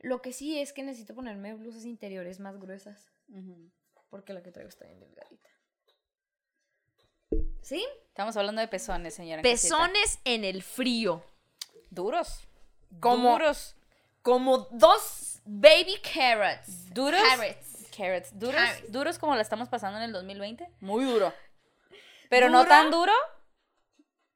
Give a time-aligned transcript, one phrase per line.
[0.00, 3.10] Lo que sí es que necesito ponerme blusas interiores más gruesas.
[4.08, 5.48] Porque la que traigo está bien delgadita.
[7.62, 7.86] ¿Sí?
[8.08, 9.40] Estamos hablando de pezones, señora.
[9.40, 9.76] en casita.
[9.76, 11.22] Pezones en el frío.
[11.90, 12.46] Duros.
[12.98, 13.76] Como- Duros.
[14.22, 16.92] Como dos baby carrots.
[16.92, 17.22] ¿Duros?
[17.22, 17.86] Carrots.
[17.96, 18.38] Carrots.
[18.38, 18.60] ¿Duros?
[18.60, 18.92] Carrots.
[18.92, 20.68] ¿Duros como la estamos pasando en el 2020?
[20.80, 21.32] Muy duro.
[22.28, 23.12] Pero no tan duro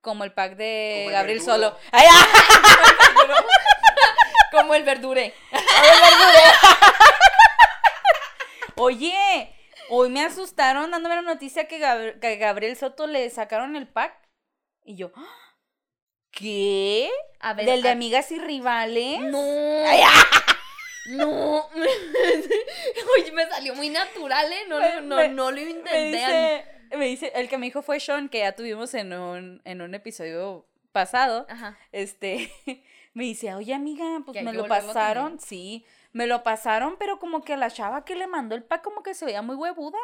[0.01, 1.41] como el pack de Como Gabriel.
[1.43, 1.77] Solo.
[1.93, 2.27] ¡Ay, ah!
[4.55, 5.33] Como el verdure.
[8.77, 9.55] Oye,
[9.89, 14.15] hoy me asustaron dándome la noticia que, Gab- que Gabriel Soto le sacaron el pack.
[14.85, 15.13] Y yo.
[16.31, 17.11] ¿qué?
[17.41, 19.21] A ver, ¿Del de amigas y rivales?
[19.21, 19.39] No.
[19.87, 20.25] Ay, ah.
[21.07, 21.69] No.
[23.17, 24.65] Oye, me salió muy natural, ¿eh?
[24.69, 26.07] No, Me- no, no lo me intenté.
[26.11, 26.65] dice,
[26.97, 29.95] me dice, el que me dijo fue Sean, que ya tuvimos en un, en un
[29.95, 31.47] episodio pasado.
[31.49, 31.79] Ajá.
[31.93, 32.51] Este,
[33.15, 37.43] me dice, oye amiga, pues me lo a pasaron, sí, me lo pasaron, pero como
[37.45, 39.99] que la chava que le mandó el pack como que se veía muy huevuda.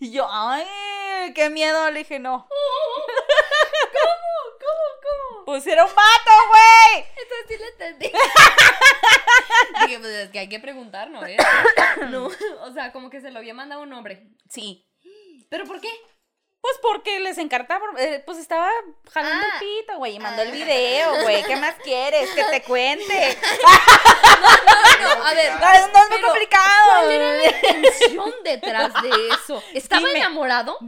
[0.00, 0.66] y yo, ay,
[1.34, 2.46] qué miedo, le dije, no.
[3.92, 4.60] ¿Cómo?
[4.60, 5.44] ¿Cómo?
[5.46, 7.06] Pues era un vato, güey.
[7.08, 8.12] Entonces sí le entendí.
[9.86, 11.24] Dije, pues es que hay que preguntar, ¿no?
[11.24, 11.36] ¿Eh?
[12.10, 12.28] No,
[12.60, 14.28] o sea, como que se lo había mandado un hombre.
[14.48, 14.86] Sí.
[15.52, 15.90] ¿Pero por qué?
[16.62, 18.70] Pues porque les encantaba, eh, pues estaba
[19.12, 19.50] jalando Ah.
[19.52, 22.30] el pito, güey, y mandó el video, güey, ¿qué más quieres?
[22.30, 23.36] Que te cuente.
[25.02, 25.52] No, a ver.
[25.60, 26.90] No, no es muy complicado.
[27.00, 29.62] ¿Cuál era la intención detrás de eso?
[29.74, 30.20] ¿Estaba Dime.
[30.20, 30.78] enamorado?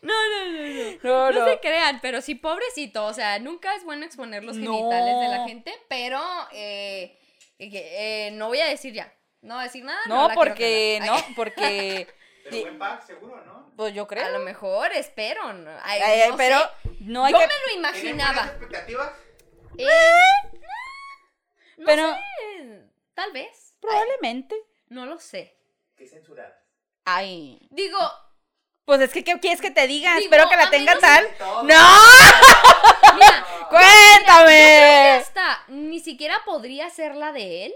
[0.00, 0.98] No, no, no, no.
[1.02, 1.46] No, No no.
[1.46, 3.04] se crean, pero sí, pobrecito.
[3.06, 4.72] O sea, nunca es bueno exponer los No.
[4.72, 6.20] genitales de la gente, pero
[6.52, 7.18] eh,
[7.58, 9.12] eh, eh, no voy a decir ya.
[9.42, 10.00] No decir nada.
[10.06, 12.08] No, quiero porque, no, porque,
[12.44, 13.72] Pero buen pack, seguro, ¿no?
[13.76, 14.24] pues yo creo.
[14.26, 15.52] a lo mejor, espero.
[15.52, 16.90] no, ay, Ay, ay, no pero sé.
[17.00, 18.46] no hay Yo que, me lo ¿Tienen buenas imaginaba.
[18.46, 19.12] expectativas?
[19.76, 20.58] Eh,
[21.76, 22.82] no pero sé,
[23.14, 23.74] tal vez.
[23.80, 24.56] probablemente.
[24.88, 25.56] No lo sé.
[25.96, 26.54] ¿Qué censuradas?
[27.04, 27.98] Ay, Digo,
[28.84, 30.14] pues es que, ¿qué quieres que te diga?
[30.16, 31.28] Digo, Espero que la tenga tal.
[31.38, 31.64] ¡No!
[33.14, 35.18] mira, ¡Cuéntame!
[35.20, 37.74] hasta ni siquiera podría ser la de él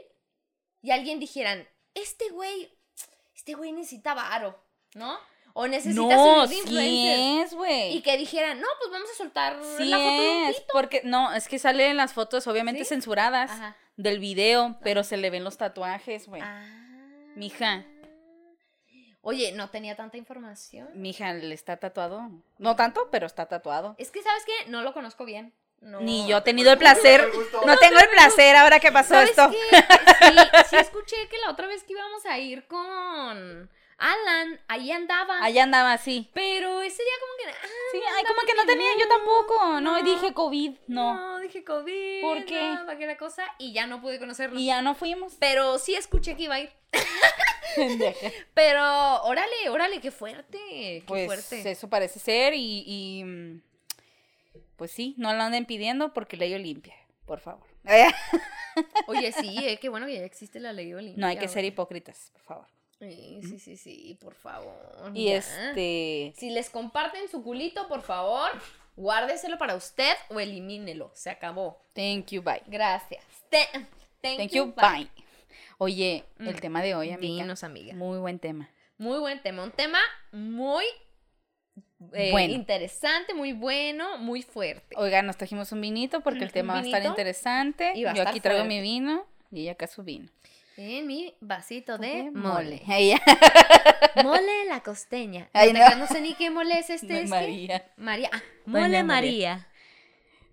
[0.83, 2.71] y alguien dijeran, este güey,
[3.35, 4.63] este güey necesita varo,
[4.95, 5.17] ¿no?
[5.55, 7.45] O necesita No, sí influencer.
[7.47, 7.97] es, güey.
[7.97, 10.65] Y que dijeran, no, pues vamos a soltar Sí la foto de un pito.
[10.73, 12.89] porque, no, es que salen las fotos obviamente ¿Sí?
[12.89, 13.77] censuradas Ajá.
[13.97, 16.41] del video, pero se le ven los tatuajes, güey.
[16.43, 16.65] Ah.
[17.37, 17.85] Mija.
[19.21, 20.89] Oye, no tenía tanta información.
[20.95, 22.29] Mija, le está tatuado.
[22.59, 23.95] No tanto, pero está tatuado.
[23.99, 24.71] Es que, ¿sabes qué?
[24.71, 25.53] No lo conozco bien.
[25.83, 26.01] No.
[26.01, 27.29] Ni yo he tenido el placer.
[27.67, 29.51] No tengo el placer ahora que pasó ¿Sabes esto.
[29.51, 29.77] qué?
[30.27, 30.37] Sí,
[30.71, 35.39] sí escuché que la otra vez que íbamos a ir con Alan, ahí andaba.
[35.45, 36.31] Allá andaba así.
[36.35, 37.59] Pero ese día como que...
[37.59, 39.81] ah, Sí, ay, como que no tenía yo tampoco.
[39.81, 40.03] No, no.
[40.03, 41.15] dije COVID, no.
[41.15, 42.21] No, dije COVID.
[42.23, 42.61] ¿Por qué?
[42.75, 43.45] No, ¿para qué la cosa?
[43.59, 44.59] Y ya no pude conocerlo.
[44.59, 45.35] Y ya no fuimos.
[45.39, 46.71] Pero sí escuché que iba a ir.
[48.55, 50.59] Pero, órale, órale, qué fuerte.
[50.69, 51.71] Qué Pues fuerte.
[51.71, 53.63] eso parece ser y, y, mm,
[54.83, 57.65] pues sí, no lo anden pidiendo porque ley limpia, por favor.
[59.07, 61.21] Oye, sí, eh, qué bueno que ya existe la ley Olimpia.
[61.21, 62.67] No hay que ser hipócritas, por favor.
[62.99, 64.75] Sí, sí, sí, sí, por favor.
[65.15, 65.37] Y ya.
[65.37, 68.51] este, Si les comparten su culito, por favor,
[68.97, 71.13] guárdeselo para usted o elimínelo.
[71.15, 71.81] Se acabó.
[71.93, 72.63] thank you, bye.
[72.67, 73.23] Gracias.
[73.51, 73.69] Te-
[74.21, 75.09] thank, Thank you, bye.
[75.79, 76.49] Oye, Mm.
[76.49, 77.45] el tema de hoy, amiga.
[77.45, 77.95] Dinos, amiga.
[77.95, 78.69] Muy buen tema.
[78.99, 79.63] Muy buen tema.
[79.63, 80.01] Un tema
[80.33, 80.85] muy
[82.13, 82.55] eh, Bueno.
[82.55, 84.95] interesante, muy bueno, muy fuerte.
[84.97, 87.93] Oiga, nos trajimos un vinito porque el tema va a estar interesante.
[87.95, 90.29] y va a Yo estar aquí traigo mi vino y ella acá su vino.
[90.77, 92.83] En mi vasito de mole.
[92.89, 93.21] Ella,
[94.25, 95.49] Mole la costeña.
[95.53, 97.27] Ay, no, sé ni qué mole es este.
[97.27, 97.85] María.
[97.97, 98.31] María.
[98.33, 99.05] Ah, Doña mole María.
[99.05, 99.69] María.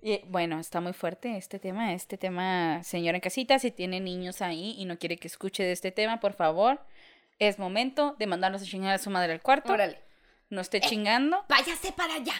[0.01, 4.41] Y, bueno, está muy fuerte este tema, este tema, señora en casita, si tiene niños
[4.41, 6.79] ahí y no quiere que escuche de este tema, por favor,
[7.37, 9.73] es momento de mandarnos a chingar a su madre al cuarto.
[9.73, 9.99] Órale.
[10.49, 11.45] No esté chingando.
[11.47, 12.33] Váyase para allá.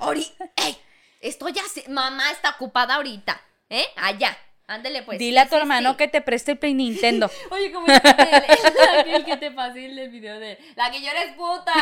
[0.00, 0.76] Ori ¡Ey!
[1.20, 1.82] Estoy así.
[1.88, 3.40] Mamá está ocupada ahorita.
[3.68, 3.84] ¿Eh?
[3.96, 4.36] Allá.
[4.66, 5.18] Ándele pues.
[5.18, 5.96] Dile a tu hermano sí.
[5.98, 7.30] que te preste el Play Nintendo.
[7.50, 11.34] Oye, como el, el- aquel que te pasé el video de la que llora es
[11.34, 11.72] puta.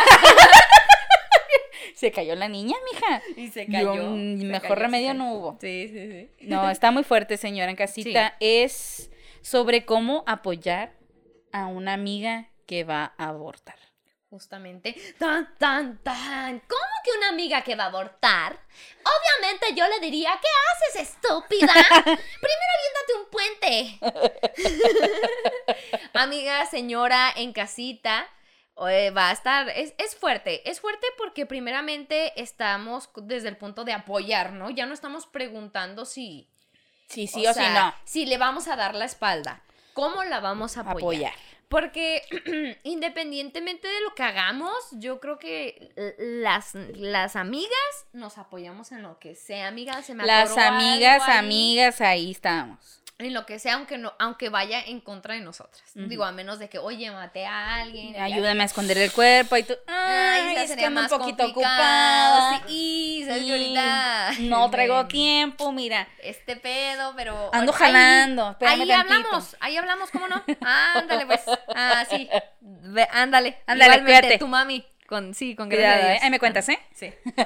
[1.95, 3.23] Se cayó la niña, mija.
[3.37, 5.59] Y se Yo, mm, se mejor cayó, se remedio no hubo.
[5.61, 6.47] Sí, sí, sí.
[6.47, 8.37] No, está muy fuerte, señora en casita.
[8.41, 9.11] Es
[9.41, 10.93] sobre cómo apoyar
[11.53, 13.77] a una amiga que va a abortar.
[14.35, 14.97] Justamente.
[15.17, 16.59] Tan, tan, tan.
[16.69, 18.59] ¿Cómo que una amiga que va a abortar?
[18.99, 20.49] Obviamente yo le diría, ¿qué
[20.99, 21.73] haces, estúpida?
[22.03, 24.01] Primero aviéntate un puente.
[26.15, 28.27] amiga, señora, en casita.
[28.89, 33.85] eh, va a estar, es, es fuerte, es fuerte porque primeramente estamos desde el punto
[33.85, 34.69] de apoyar, ¿no?
[34.71, 36.51] Ya no estamos preguntando si,
[37.07, 37.95] Sí, sí o, sea, sí no.
[38.05, 40.97] si le vamos a dar la espalda, ¿cómo la vamos a apoyar?
[40.97, 41.54] Apoyar.
[41.69, 42.23] Porque
[42.85, 47.71] independientemente de lo que hagamos, yo creo que las, las amigas
[48.13, 49.69] nos apoyamos en lo que sea.
[49.69, 51.39] Amiga, se me Las amigas, ahí.
[51.39, 53.04] amigas, ahí estamos.
[53.19, 55.85] En lo que sea, aunque no, aunque vaya en contra de nosotras.
[55.95, 58.21] Digo, a menos de que, oye, maté a alguien.
[58.21, 59.75] Ayúdame a esconder el cuerpo y tú.
[59.87, 62.63] Ay, Ay, sería un poquito ocupada.
[62.67, 64.31] Sí, y sabes que Y ahorita.
[64.41, 66.09] No traigo tiempo, mira.
[66.23, 67.51] Este pedo, pero.
[67.55, 68.95] Ando ahí- jalando, Ahí tantito.
[68.95, 70.43] hablamos, ahí hablamos, ¿cómo no?
[70.97, 71.41] Ándale, pues.
[71.75, 72.29] Ah, sí.
[72.61, 73.59] Ve, ándale.
[73.67, 74.39] Ándale, cuídate.
[74.39, 74.85] tu mami.
[75.07, 76.19] Con, sí, con Cuidado, ¿eh?
[76.21, 76.81] Ahí me cuentas, ¿eh?
[76.93, 77.13] Sí.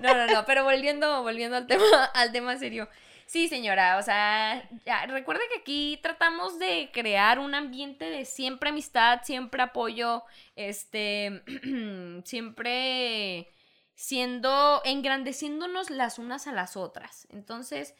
[0.00, 2.88] No, no, no, pero volviendo, volviendo al tema, al tema serio.
[3.28, 8.70] Sí, señora, o sea, ya, recuerda que aquí tratamos de crear un ambiente de siempre
[8.70, 10.24] amistad, siempre apoyo,
[10.56, 11.42] este,
[12.24, 13.52] siempre
[13.94, 17.28] siendo, engrandeciéndonos las unas a las otras.
[17.28, 17.94] Entonces,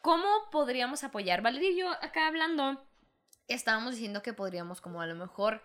[0.00, 1.42] ¿cómo podríamos apoyar?
[1.42, 2.80] Valeria y yo acá hablando,
[3.48, 5.60] estábamos diciendo que podríamos como a lo mejor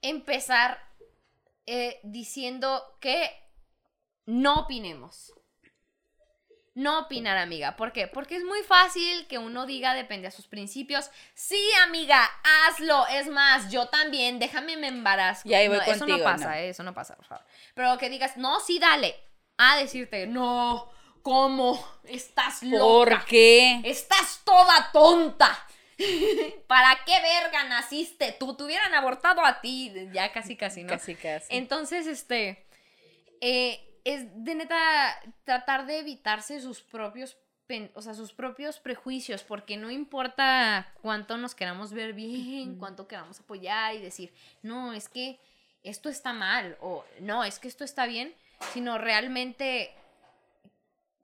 [0.00, 0.78] empezar
[1.66, 3.28] eh, diciendo que
[4.26, 5.35] no opinemos.
[6.76, 7.74] No opinar, amiga.
[7.74, 8.06] ¿Por qué?
[8.06, 11.10] Porque es muy fácil que uno diga, depende a sus principios.
[11.32, 12.22] Sí, amiga,
[12.68, 13.06] hazlo.
[13.06, 15.48] Es más, yo también, déjame me embarazo.
[15.48, 16.52] Y ahí voy No, Eso no pasa, no.
[16.52, 17.46] eh, eso no pasa, por favor.
[17.74, 19.16] Pero que digas, no, sí, dale.
[19.56, 20.90] A decirte, no,
[21.22, 21.82] ¿cómo?
[22.04, 22.84] Estás loca.
[22.84, 23.80] ¿Por qué?
[23.82, 25.66] Estás toda tonta.
[26.66, 28.32] ¿Para qué verga naciste?
[28.38, 29.94] Tú te hubieran abortado a ti.
[30.12, 30.90] Ya casi, casi, ¿no?
[30.90, 31.46] Casi, casi.
[31.56, 32.66] Entonces, este.
[33.40, 37.36] eh, es de neta tratar de evitarse sus propios.
[37.94, 43.40] O sea, sus propios prejuicios, porque no importa cuánto nos queramos ver bien, cuánto queramos
[43.40, 44.32] apoyar y decir,
[44.62, 45.40] no, es que
[45.82, 48.32] esto está mal, o no, es que esto está bien,
[48.72, 49.92] sino realmente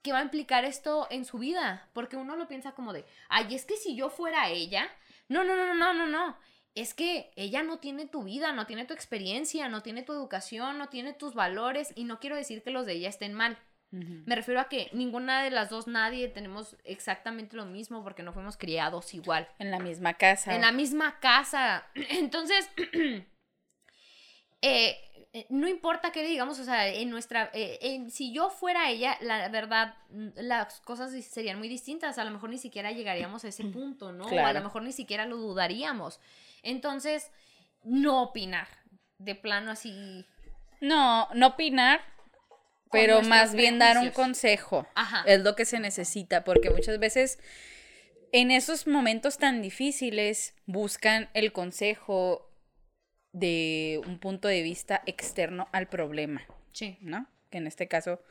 [0.02, 3.54] qué va a implicar esto en su vida, porque uno lo piensa como de, ay,
[3.54, 4.90] es que si yo fuera ella,
[5.28, 6.36] no, no, no, no, no, no, no,
[6.74, 10.78] es que ella no tiene tu vida, no tiene tu experiencia, no tiene tu educación,
[10.78, 13.58] no tiene tus valores, y no quiero decir que los de ella estén mal.
[13.94, 18.32] Me refiero a que ninguna de las dos, nadie tenemos exactamente lo mismo porque no
[18.32, 19.46] fuimos criados igual.
[19.58, 20.54] En la misma casa.
[20.54, 21.84] En la misma casa.
[21.94, 22.70] Entonces,
[24.62, 24.96] eh,
[25.34, 29.18] eh, no importa qué digamos, o sea, en nuestra, eh, en- si yo fuera ella,
[29.20, 32.18] la verdad, mm, las cosas serían muy distintas.
[32.18, 34.24] A lo mejor ni siquiera llegaríamos a ese punto, ¿no?
[34.24, 34.58] O a Claro.
[34.60, 36.20] lo mejor ni siquiera lo dudaríamos.
[36.62, 37.30] Entonces,
[37.82, 38.68] no opinar.
[39.18, 40.26] De plano así.
[40.80, 42.00] No, no opinar,
[42.90, 44.86] pero más bien dar un consejo.
[44.94, 45.22] Ajá.
[45.26, 47.38] Es lo que se necesita, porque muchas veces
[48.32, 52.50] en esos momentos tan difíciles buscan el consejo
[53.32, 56.42] de un punto de vista externo al problema,
[56.72, 56.98] Sí.
[57.00, 57.26] ¿no?
[57.50, 58.22] Que en este caso,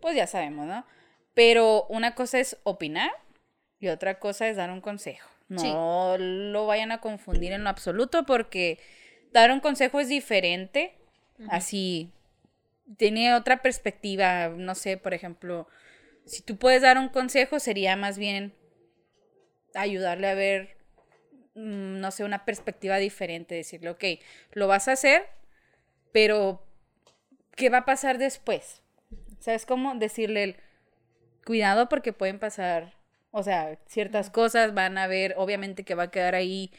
[0.00, 0.86] pues ya sabemos, ¿no?
[1.34, 3.10] Pero una cosa es opinar
[3.78, 5.28] y otra cosa es dar un consejo.
[5.48, 6.22] No Sí.
[6.22, 8.78] lo vayan a confundir en lo absoluto porque
[9.32, 10.94] dar un consejo es diferente,
[11.48, 12.10] así
[12.96, 15.68] tiene otra perspectiva, no sé, por ejemplo,
[16.24, 18.54] si tú puedes dar un consejo sería más bien
[19.74, 20.76] ayudarle a ver,
[21.54, 24.04] mm, no sé, una perspectiva diferente, decirle, ok,
[24.52, 25.26] lo vas a hacer,
[26.12, 26.64] pero
[27.54, 28.82] ¿qué va a pasar después?
[29.38, 29.94] ¿Sabes cómo?
[29.94, 30.56] Decirle, el,
[31.44, 32.95] cuidado porque pueden pasar,
[33.36, 36.70] o sea, ciertas cosas van a ver, obviamente que va a quedar ahí,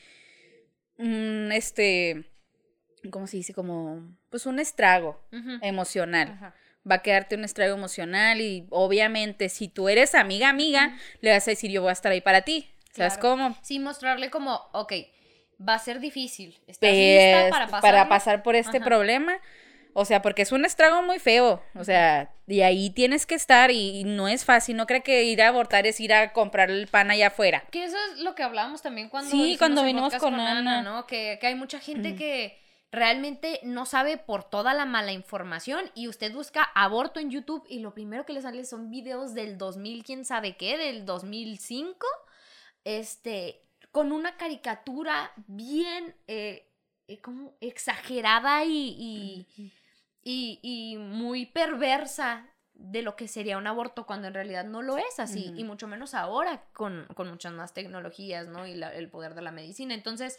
[0.98, 2.26] un, este,
[3.12, 3.54] ¿cómo se dice?
[3.54, 5.20] Como, pues un estrago
[5.62, 6.56] emocional Ajá.
[6.90, 11.48] va a quedarte un estrago emocional y obviamente si tú eres amiga amiga, le vas
[11.48, 12.68] a decir yo voy a estar ahí para ti.
[12.92, 13.56] ¿Sabes cómo?
[13.62, 14.94] Sí, mostrarle como, ok,
[15.62, 16.58] va a ser difícil.
[16.66, 17.82] ¿Estás Pues, lista para pasar?
[17.82, 18.86] para pasar por este Ajá.
[18.86, 19.40] problema.
[20.00, 21.60] O sea, porque es un estrago muy feo.
[21.74, 24.78] O sea, y ahí tienes que estar y, y no es fácil.
[24.78, 27.64] No creo que ir a abortar es ir a comprar el pan allá afuera.
[27.72, 30.84] Que eso es lo que hablábamos también cuando Sí, cuando vinimos con Ana.
[30.84, 31.08] ¿no?
[31.08, 32.60] Que, que hay mucha gente que
[32.92, 37.80] realmente no sabe por toda la mala información y usted busca aborto en YouTube y
[37.80, 42.06] lo primero que le sale son videos del 2000, quién sabe qué, del 2005,
[42.84, 46.68] este, con una caricatura bien, eh,
[47.10, 49.72] eh, como exagerada y, y,
[50.30, 54.98] y- y muy perversa de lo que sería un aborto cuando en realidad no lo
[54.98, 58.68] es así y mucho menos ahora con, con muchas más tecnologías, ¿no?
[58.68, 59.94] Y la- el poder de la medicina.
[59.96, 60.38] Entonces,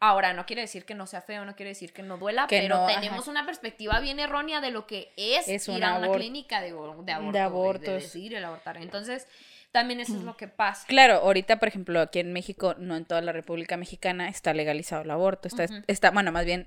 [0.00, 2.60] ahora no quiere decir que no sea feo, no quiere decir que no duela, Que
[2.62, 3.30] pero no, tenemos ajá.
[3.30, 6.72] una perspectiva bien errónea de lo que es, Es ir un a una clínica de,
[6.72, 7.84] de aborto, de de, abortos.
[8.02, 8.78] decidir el abortar.
[8.78, 9.28] Entonces,
[9.70, 10.86] también eso es lo que pasa.
[10.88, 15.02] Claro, ahorita, por ejemplo, aquí en México, no en toda la República Mexicana, está legalizado
[15.02, 15.46] el aborto.
[15.46, 16.66] Está, está bueno, más bien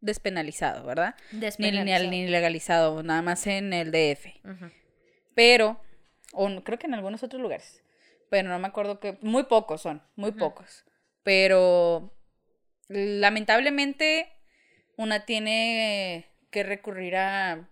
[0.00, 1.14] despenalizado, ¿verdad?
[1.32, 2.10] Ni, ni, Despenalizado.
[2.10, 4.26] ni legalizado, nada más en el DF.
[4.44, 4.70] Ujú.
[5.34, 5.80] Pero,
[6.32, 7.82] o creo que en algunos otros lugares.
[8.30, 9.18] Pero no me acuerdo que.
[9.22, 10.38] Muy pocos son, muy Ujú.
[10.38, 10.84] pocos.
[11.22, 12.14] Pero
[12.88, 14.32] lamentablemente
[14.96, 17.68] una tiene que recurrir a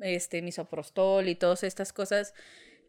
[0.00, 2.34] este misoprostol y todas estas cosas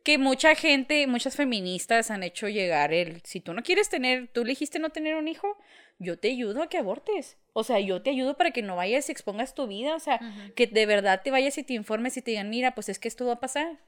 [0.04, 4.42] que mucha gente, muchas feministas han hecho llegar el, si tú no quieres tener, tú
[4.42, 5.58] elegiste no tener un hijo,
[6.02, 7.38] yo te ayudo a que abortes.
[7.54, 10.20] O sea, yo te ayudo para que no vayas y expongas tu vida, o sea,
[10.56, 13.08] que de verdad te vayas y te informes y te digan, mira, pues es que
[13.08, 13.80] esto va a pasar.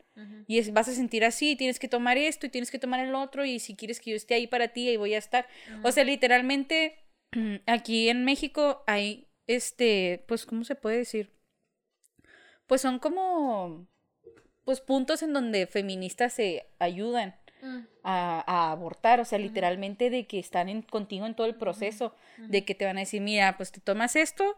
[0.47, 3.15] Y es- vas a sentir así, tienes que tomar esto y tienes que tomar el
[3.15, 5.47] otro y si quieres que yo esté ahí para ti, ahí voy a estar.
[5.83, 6.99] O sea, literalmente
[7.65, 11.31] aquí en México hay, este, pues, ¿cómo se puede decir?
[12.67, 13.87] Pues son como,
[14.65, 17.85] pues, puntos en donde feministas se ayudan Mm.
[18.03, 22.13] A, a abortar, o sea, literalmente de que están en- contigo en todo el proceso,
[22.37, 24.57] de que te van a decir, mira, pues te tomas esto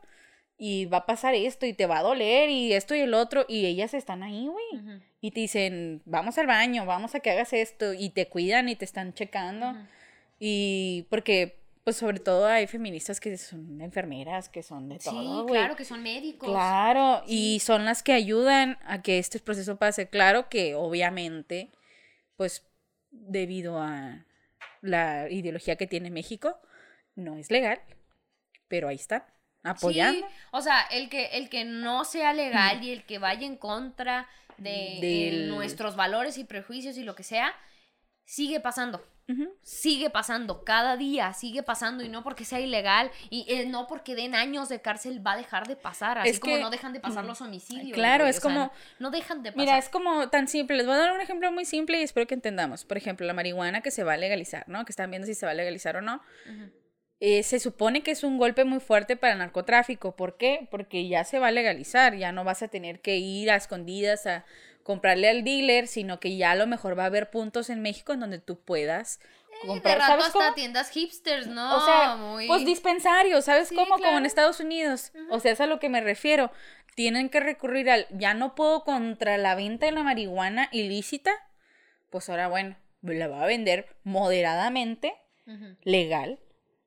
[0.58, 3.46] y va a pasar esto y te va a doler y esto y el otro,
[3.48, 5.00] y ellas están ahí, güey.
[5.22, 8.76] Y te dicen, vamos al baño, vamos a que hagas esto, y te cuidan y
[8.76, 9.76] te están checando.
[10.40, 15.44] Y porque, pues sobre todo hay feministas que son enfermeras, que son de Sí, todo,
[15.44, 15.54] güey.
[15.60, 16.50] claro, que son médicos.
[16.50, 20.08] Claro, y son las que ayudan a que este proceso pase.
[20.10, 21.70] Claro que obviamente,
[22.38, 22.64] pues
[23.22, 24.26] debido a
[24.82, 26.60] la ideología que tiene México,
[27.16, 27.82] no es legal,
[28.68, 29.28] pero ahí está,
[29.64, 30.28] apoyando.
[30.28, 33.58] Sí, o sea, el que, el que no sea legal y el que vaya en
[33.58, 37.54] contra de Del- nuestros valores y prejuicios y lo que sea,
[38.26, 39.06] sigue pasando.
[39.64, 44.14] Sigue pasando, cada día sigue pasando y no porque sea ilegal y eh, no porque
[44.14, 46.94] den años de cárcel va a dejar de pasar, así Es como que- no dejan
[46.94, 47.94] de pasar los homicidios.
[47.96, 49.66] claro, güey, es sea, como- no, dejan de pasar.
[49.66, 50.78] Mira, es como tan simple.
[50.78, 52.86] Les voy a dar un ejemplo muy simple y espero que entendamos.
[52.86, 54.86] Por ejemplo, la marihuana que se va a legalizar, ¿no?
[54.86, 56.22] Que están viendo si se va a legalizar o no.
[57.20, 60.16] Eh, se supone que es un golpe muy fuerte para el narcotráfico.
[60.16, 60.68] ¿Por qué?
[60.70, 64.28] Porque ya se va a legalizar, ya no vas a tener que ir a escondidas
[64.28, 64.46] a
[64.86, 68.14] comprarle al dealer, sino que ya a lo mejor va a haber puntos en México
[68.14, 69.20] en donde tú puedas
[69.64, 69.98] de comprar.
[69.98, 70.54] rato ¿Sabes hasta cómo?
[70.54, 71.78] tiendas hipsters, ¿no?
[71.78, 72.46] O sea, Muy...
[72.48, 73.96] pues dispensarios, ¿sabes Sí, cómo?
[73.96, 75.12] Como en Estados Unidos.
[75.32, 76.52] O sea, es a lo que me refiero.
[76.96, 81.32] Tienen que recurrir al, ya no puedo contra la venta de la marihuana ilícita,
[82.12, 85.16] pues ahora bueno, la va a vender moderadamente,
[85.82, 86.40] legal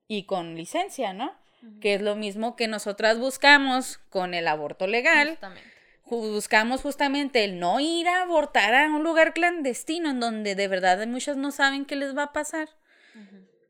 [0.06, 1.34] y con licencia, ¿no?
[1.80, 5.30] Que es lo mismo que nosotras buscamos con el aborto legal.
[5.30, 5.77] Justamente.
[6.10, 11.06] Buscamos justamente el no ir a abortar a un lugar clandestino en donde de verdad
[11.06, 12.68] muchas no saben qué les va a pasar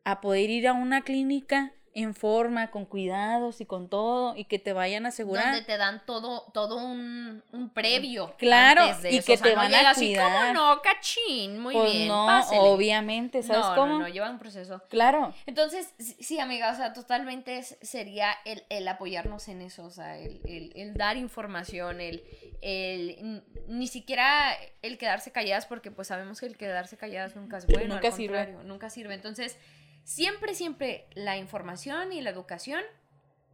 [0.04, 4.58] a poder ir a una clínica en forma, con cuidados y con todo, y que
[4.58, 5.46] te vayan a asegurar.
[5.52, 8.34] Donde te dan todo, todo un, un previo.
[8.38, 9.26] Claro, antes de y eso.
[9.26, 10.32] que O sea, te no van a así, cuidar.
[10.32, 10.82] ¿cómo no?
[10.82, 12.60] Cachín, muy pues bien, no, pásele".
[12.60, 13.92] obviamente, ¿sabes no, cómo?
[13.94, 14.82] No, no, lleva un proceso.
[14.88, 20.18] Claro, Entonces, sí, amiga, o sea, totalmente sería el, el apoyarnos en eso, o sea,
[20.18, 22.22] el, el- el dar información, el,
[22.62, 24.52] el ni siquiera
[24.82, 28.14] el quedarse calladas, porque pues sabemos que el quedarse calladas nunca es bueno, Nunca al
[28.14, 28.52] sirve.
[28.64, 29.14] nunca sirve.
[29.14, 29.56] Entonces,
[30.08, 32.82] siempre, siempre la información y la educación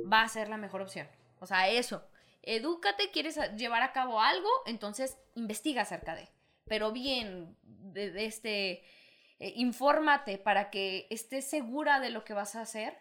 [0.00, 1.08] va a ser la mejor opción.
[1.40, 2.06] O sea, eso,
[2.42, 6.28] edúcate, quieres llevar a cabo algo, entonces investiga acerca de.
[6.66, 7.56] Pero bien,
[7.94, 8.84] este,
[9.40, 12.96] eh, infórmate para que estés segura de lo que vas a hacer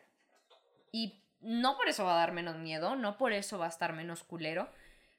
[0.92, 3.94] y no por eso va a dar menos miedo, no por eso va a estar
[3.94, 4.72] menos culero,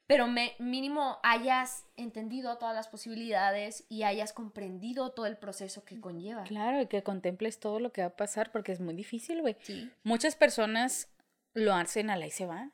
[0.06, 6.00] pero me, mínimo hayas entendido todas las posibilidades y hayas comprendido todo el proceso que
[6.00, 6.44] conlleva.
[6.44, 9.56] claro, y que contemples todo lo que va a pasar, porque es muy difícil, güey.
[9.62, 9.90] Sí.
[10.02, 11.08] Muchas personas
[11.54, 12.70] lo hacen a la y se va.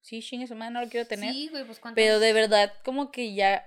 [0.00, 1.32] Sí, chingue su madre, no lo quiero tener.
[1.32, 2.02] Sí, güey, pues cuántas...
[2.02, 3.66] Pero de verdad, como que ya,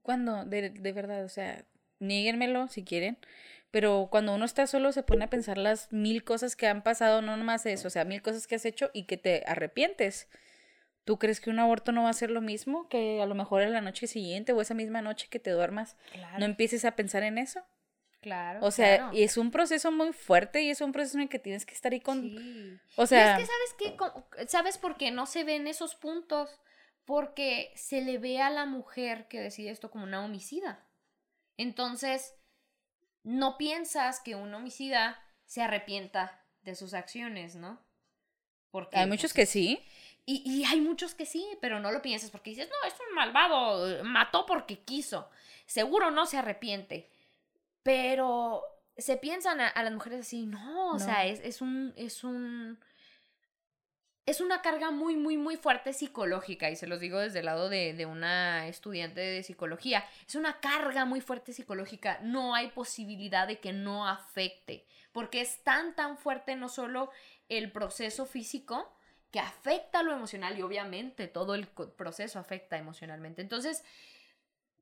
[0.00, 1.66] cuando, de, de verdad, o sea,
[1.98, 3.18] niéguenmelo si quieren,
[3.70, 7.20] pero cuando uno está solo se pone a pensar las mil cosas que han pasado,
[7.20, 10.28] no nomás eso, o sea, mil cosas que has hecho y que te arrepientes.
[11.08, 12.86] ¿Tú crees que un aborto no va a ser lo mismo?
[12.88, 15.96] Que a lo mejor en la noche siguiente o esa misma noche que te duermas
[16.12, 17.60] Claro, no empieces a pensar en eso.
[18.20, 18.60] claro.
[18.62, 19.16] O sea, claro.
[19.16, 21.74] y es un proceso muy fuerte y es un proceso en el que tienes que
[21.74, 22.20] estar ahí con...
[22.20, 22.78] Sí.
[22.96, 23.96] O Y sea, es que, ¿sabes qué?
[23.96, 26.50] Co- ¿Sabes por qué no se ven esos puntos?
[27.06, 30.86] Porque se le ve a la mujer que decide esto como una homicida.
[31.56, 32.34] Entonces,
[33.22, 37.80] no piensas que un homicida se arrepienta de sus acciones, ¿no?
[38.70, 39.82] Porque hay muchos pues, que sí.
[40.32, 43.14] Y, y hay muchos que sí, pero no lo piensas porque dices, no, es un
[43.14, 45.30] malvado, mató porque quiso.
[45.66, 47.08] Seguro no se arrepiente.
[47.82, 48.62] Pero
[48.96, 50.98] se piensan a, a las mujeres así, no, o No.
[50.98, 52.78] sea, es, es un, es un...
[54.26, 57.68] es una carga muy, muy, muy fuerte psicológica, y se los digo desde el lado
[57.70, 63.46] de, de, una estudiante de psicología, es una carga muy fuerte psicológica, no hay posibilidad
[63.46, 67.10] de que no afecte, porque es tan, tan fuerte no solo
[67.48, 68.92] el proceso físico,
[69.30, 73.42] que afecta lo emocional, y obviamente todo el proceso afecta emocionalmente.
[73.42, 73.84] Entonces,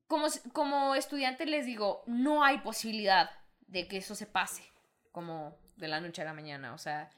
[0.07, 3.31] como, como estudiante les digo, no hay posibilidad
[3.67, 4.63] de que eso se pase,
[5.11, 7.11] como de la noche a la mañana, o sea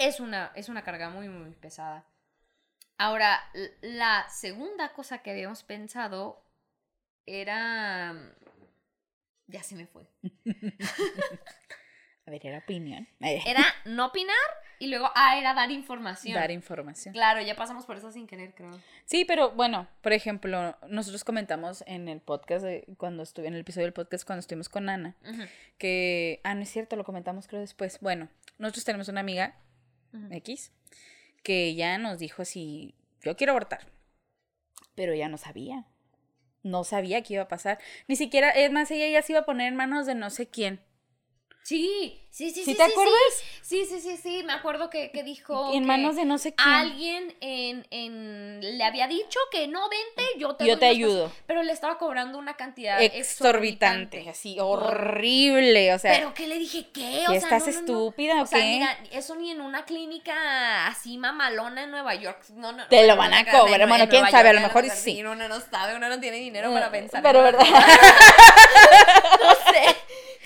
[0.00, 2.06] es una, es una carga muy, muy pesada.
[2.96, 3.38] Ahora,
[3.82, 6.42] la segunda cosa que habíamos pensado
[7.26, 8.14] era...
[9.46, 10.06] Ya se me fue.
[12.26, 13.06] A ver, era opinión.
[13.20, 14.36] Era no opinar
[14.80, 16.34] y luego, ah, era dar información.
[16.34, 17.12] Dar información.
[17.12, 18.80] Claro, ya pasamos por eso sin querer, creo.
[19.04, 22.64] Sí, pero bueno, por ejemplo, nosotros comentamos en el podcast,
[22.96, 25.16] cuando estuve, en el episodio del podcast cuando estuvimos con Ana,
[25.76, 28.00] que, ah, no es cierto, lo comentamos creo después.
[28.00, 29.54] Bueno, nosotros tenemos una amiga
[30.30, 30.72] X,
[31.42, 33.86] que ella nos dijo si yo quiero abortar,
[34.94, 35.84] pero ella no sabía.
[36.62, 37.78] No sabía qué iba a pasar.
[38.08, 40.48] Ni siquiera, es más, ella ya se iba a poner en manos de no sé
[40.48, 40.80] quién.
[41.62, 42.74] Sí, sí, sí, sí.
[42.74, 43.14] te acuerdas?
[43.60, 45.72] Sí, sí, sí, sí, me acuerdo que, que dijo.
[45.72, 46.68] En manos de no sé quién.
[46.68, 51.30] Alguien en, en, le había dicho que no, vente, yo te, yo te ayudo.
[51.46, 56.14] pero le estaba cobrando una cantidad exorbitante, así, horrible, o sea.
[56.14, 56.88] Pero ¿qué le dije?
[56.92, 57.24] ¿Qué?
[57.28, 58.56] O sea, ¿Estás estúpida o, qué?
[58.56, 62.42] mira, eso ni en una clínica así mamalona en Nueva York.
[62.54, 65.22] No, no, te lo van a cobrar, bueno, quién sabe, a lo mejor sí.
[65.22, 67.22] Uno no sabe, uno no tiene dinero para pensar.
[67.22, 67.64] Pero, ¿verdad?
[69.40, 69.99] no sé.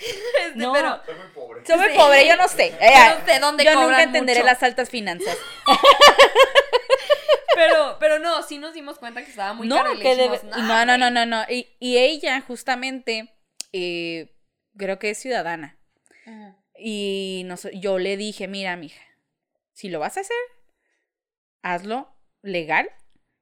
[0.45, 1.65] Este, no, pero, soy muy pobre.
[1.65, 2.71] Soy muy pobre, yo no sé.
[2.71, 5.35] Yo no sé dónde Yo nunca entenderé las altas finanzas.
[7.55, 9.93] pero, pero no, sí nos dimos cuenta que estaba muy no, caro.
[9.93, 10.63] Y que le dijimos, debe...
[10.63, 11.43] no, no, no, no, no.
[11.49, 13.33] Y, y ella, justamente,
[13.73, 14.35] eh,
[14.77, 15.79] creo que es ciudadana.
[16.25, 16.57] Ajá.
[16.77, 19.01] Y no, yo le dije, mira, mija,
[19.73, 20.37] si lo vas a hacer,
[21.61, 22.89] hazlo legal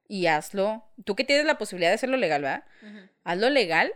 [0.08, 0.90] y hazlo.
[1.04, 2.64] Tú que tienes la posibilidad de hacerlo legal, ¿verdad?
[2.82, 3.10] Ajá.
[3.24, 3.92] Hazlo legal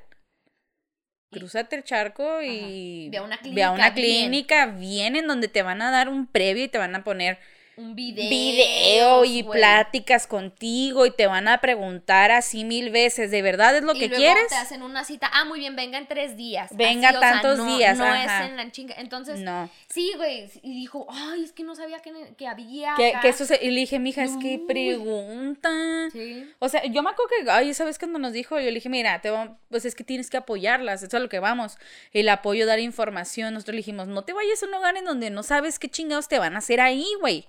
[1.31, 5.17] cruzate el charco y ve a una clínica, ve a una clínica bien.
[5.17, 7.39] en donde te van a dar un previo y te van a poner
[7.79, 9.59] un video, video y wey.
[9.59, 14.01] pláticas contigo y te van a preguntar así mil veces, ¿de verdad es lo y
[14.01, 14.49] que luego quieres?
[14.49, 16.71] te hacen una cita, ah, muy bien, venga en tres días.
[16.77, 18.45] Venga así, tantos o sea, no, días, No ajá.
[18.45, 18.95] es en la chinga.
[18.99, 19.71] Entonces, no.
[19.88, 23.64] sí, güey, y dijo, ay, es que no sabía que, que había que, eso se,
[23.64, 25.71] y le dije, mija, es que pregunta.
[26.12, 26.51] Sí.
[26.59, 28.59] O sea, yo me acuerdo que, ay, ¿sabes cuando nos dijo?
[28.59, 31.19] Yo le dije, mira, te vamos, pues es que tienes que apoyarlas, eso es a
[31.21, 31.79] lo que vamos.
[32.12, 33.55] El apoyo, dar información.
[33.55, 36.27] Nosotros le dijimos, no te vayas a un lugar en donde no sabes qué chingados
[36.27, 37.47] te van a hacer ahí, güey.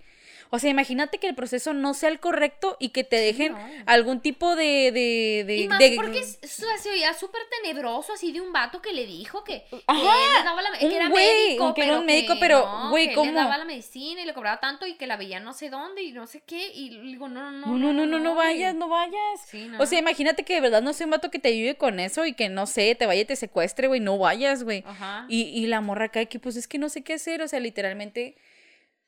[0.51, 3.59] O sea, imagínate que el proceso no sea el correcto y que te dejen no.
[3.85, 4.91] algún tipo de...
[4.91, 8.91] de, de y más de, porque se oía súper tenebroso así de un vato que
[8.91, 12.05] le dijo que, Ajá, que le daba la, que era wey, médico, que era un
[12.05, 13.31] médico, que pero, no, güey, que ¿cómo?
[13.31, 16.01] le daba la medicina y le cobraba tanto y que la veía no sé dónde
[16.01, 18.89] y no sé qué y digo, no, no, No, no, no, no, no vayas, no
[18.89, 19.41] vayas.
[19.45, 19.79] Sí, no.
[19.79, 22.25] O sea, imagínate que de verdad no sea un vato que te ayude con eso
[22.25, 24.83] y que no sé, te vaya y te secuestre, güey, no vayas, güey.
[24.87, 25.25] Ajá.
[25.29, 27.59] Y, y la morra cae que pues es que no sé qué hacer, o sea,
[27.59, 28.35] literalmente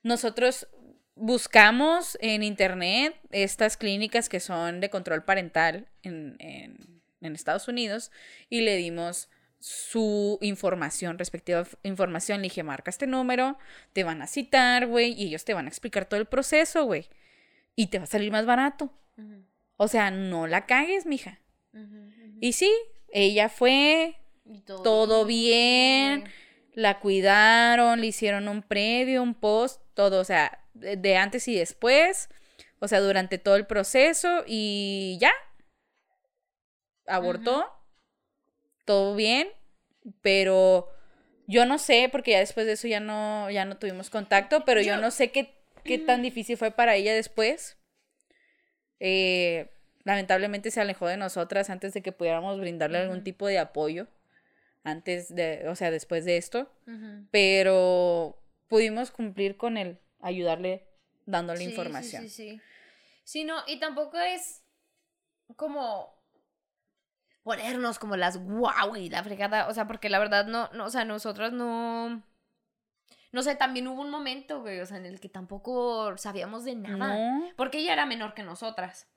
[0.04, 0.68] nosotros
[1.15, 8.12] buscamos en internet estas clínicas que son de control parental en, en, en Estados Unidos
[8.50, 9.30] y le dimos
[9.62, 12.39] su información, respectiva información.
[12.39, 13.58] Le dije, marca este número,
[13.93, 17.08] te van a citar, güey, y ellos te van a explicar todo el proceso, güey.
[17.76, 18.91] Y te va a salir más barato.
[19.17, 19.45] Uh -huh.
[19.78, 21.39] O sea, no la cagues, mija.
[21.74, 22.38] Uh -huh, uh -huh.
[22.41, 22.71] Y sí,
[23.10, 24.17] ella fue,
[24.65, 26.34] todo, todo, bien, bien,
[26.74, 31.56] la cuidaron, le hicieron un previo, un post, todo, o sea, de, de antes y
[31.56, 32.30] después,
[32.80, 35.32] o sea, durante todo el proceso y ya,
[37.08, 37.70] abortó,
[38.86, 39.50] todo bien,
[40.22, 40.90] pero
[41.48, 44.82] yo no sé, porque ya después de eso ya no, ya no tuvimos contacto, pero
[44.82, 47.78] yo, yo no sé qué, qué tan difícil fue para ella después.
[49.00, 49.72] Eh,
[50.04, 53.04] lamentablemente se alejó de nosotras antes de que pudiéramos brindarle uh -huh.
[53.06, 54.08] algún tipo de apoyo
[54.84, 57.28] antes de, o sea, después de esto, uh -huh.
[57.32, 60.88] pero pudimos cumplir con el ayudarle
[61.26, 62.24] dándole sí, información.
[62.24, 62.62] Sí, sí, sí.
[63.24, 64.64] Sí, no, y tampoco es
[65.56, 66.22] como
[67.44, 70.90] ponernos como las guau y la fregada, o sea, porque la verdad no, no, o
[70.90, 72.24] sea, nosotras no,
[73.32, 76.76] no sé, también hubo un momento, güey, o sea, en el que tampoco sabíamos de
[76.76, 77.52] nada, no.
[77.56, 79.08] porque ella era menor que nosotras.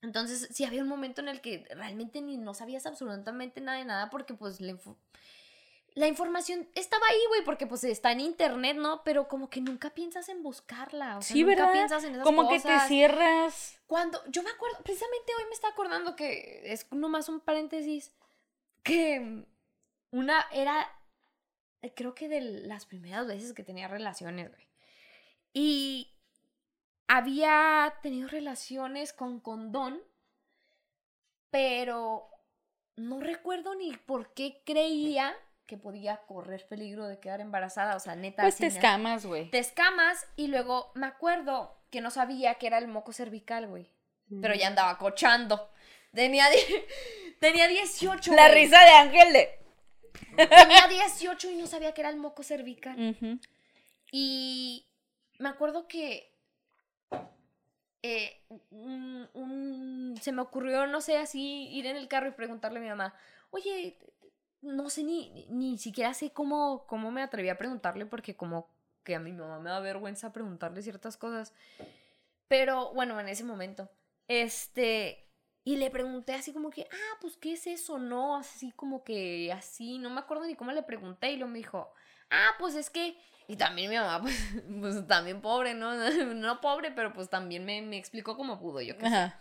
[0.00, 3.84] Entonces, sí había un momento en el que realmente ni no sabías absolutamente nada de
[3.84, 4.96] nada porque pues info
[5.98, 9.02] la información estaba ahí, güey, porque pues está en internet, ¿no?
[9.02, 11.72] Pero como que nunca piensas en buscarla, o sea, sí, nunca ¿verdad?
[11.72, 12.62] piensas en esas como cosas.
[12.62, 13.80] que te cierras.
[13.88, 18.12] Cuando, yo me acuerdo, precisamente hoy me está acordando que es nomás un paréntesis,
[18.84, 19.44] que
[20.12, 20.88] una era,
[21.96, 24.68] creo que de las primeras veces que tenía relaciones, güey.
[25.52, 26.14] Y
[27.08, 30.00] había tenido relaciones con condón,
[31.50, 32.30] pero
[32.94, 35.34] no recuerdo ni por qué creía
[35.68, 38.42] que podía correr peligro de quedar embarazada, o sea, neta.
[38.42, 39.48] Pues te escamas, güey.
[39.50, 43.88] Te escamas y luego me acuerdo que no sabía que era el moco cervical, güey.
[44.42, 45.70] Pero ya andaba cochando.
[46.12, 46.46] Tenía,
[47.40, 48.34] tenía 18.
[48.34, 49.58] La risa de Ángel de...
[50.36, 53.16] Tenía 18 y no sabía que era el moco cervical.
[54.10, 54.86] Y
[55.38, 56.32] me acuerdo que
[58.02, 62.78] eh, un- un- se me ocurrió, no sé, así ir en el carro y preguntarle
[62.78, 63.14] a mi mamá,
[63.50, 63.98] oye,
[64.62, 68.68] no sé ni, ni siquiera sé cómo, cómo me atreví a preguntarle porque como
[69.04, 71.52] que a mi mamá me da vergüenza preguntarle ciertas cosas.
[72.48, 73.90] Pero bueno, en ese momento,
[74.26, 75.28] este,
[75.64, 77.98] y le pregunté así como que, ah, pues, ¿qué es eso?
[77.98, 81.58] No, así como que así, no me acuerdo ni cómo le pregunté y luego me
[81.58, 81.92] dijo,
[82.30, 84.36] ah, pues es que, y también mi mamá, pues,
[84.80, 85.92] pues también pobre, ¿no?
[86.34, 89.32] No pobre, pero pues también me, me explicó cómo pudo, yo qué sé.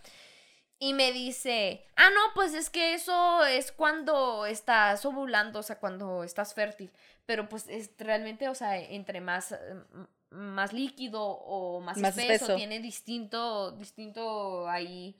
[0.80, 5.80] Y me dice, ah, no, pues es que eso es cuando estás ovulando, o sea,
[5.80, 6.92] cuando estás fértil.
[7.26, 9.58] Pero pues es realmente, o sea, entre más, eh,
[9.94, 12.56] m- más líquido o más, Más espeso, espeso.
[12.56, 15.16] tiene distinto, distinto ahí,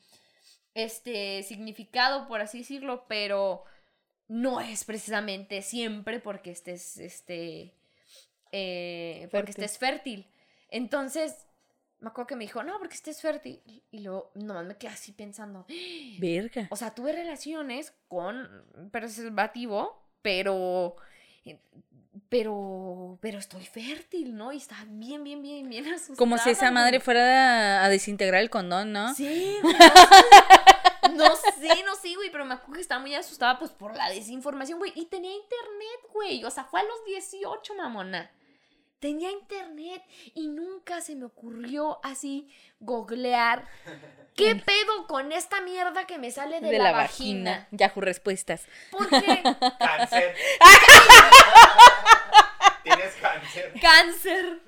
[0.76, 3.64] este, significado, por así decirlo, pero
[4.28, 7.74] no es precisamente siempre porque estés, este,
[8.52, 10.28] eh, porque estés fértil.
[10.70, 11.48] Entonces,
[12.00, 13.62] me acuerdo que me dijo, no, porque estés fértil.
[13.92, 15.66] Y luego, nomás me quedé así pensando,
[16.20, 16.68] Verga.
[16.70, 18.48] o sea, tuve relaciones con
[18.92, 20.96] preservativo, pero.
[22.30, 23.18] Pero.
[23.22, 24.52] Pero estoy fértil, ¿no?
[24.52, 26.18] Y estaba bien, bien, bien, bien asustada.
[26.18, 29.14] Como si esa madre fuera a, desintegrar el condón, ¿no?
[29.16, 29.76] Sí, güey,
[31.14, 33.72] no sé, no sé, no sé, güey, pero me acuerdo que estaba muy asustada, pues,
[33.72, 34.92] por la desinformación, güey.
[34.96, 36.44] Y tenía internet, güey.
[36.44, 38.30] O sea, fue a los 18, mamona.
[39.00, 43.68] Tenía internet y nunca se me ocurrió así googlear.
[44.36, 47.68] ¿Qué pedo con esta mierda que me sale de, la, vagina?
[47.72, 48.68] Yahoo Respuestas.
[48.92, 49.10] Porque
[49.80, 50.36] Cáncer.
[52.84, 53.74] Tienes cáncer.
[53.82, 54.62] cáncer.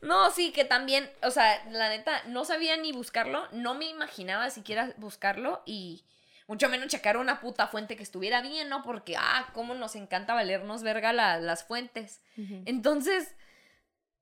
[0.00, 4.50] No, sí, que también, o sea, la neta, no sabía ni buscarlo, no me imaginaba
[4.50, 6.04] siquiera buscarlo y
[6.46, 8.82] mucho menos checar una puta fuente que estuviera bien, ¿no?
[8.82, 12.22] Porque, ah, cómo nos encanta valernos verga la- las fuentes.
[12.66, 13.34] Entonces,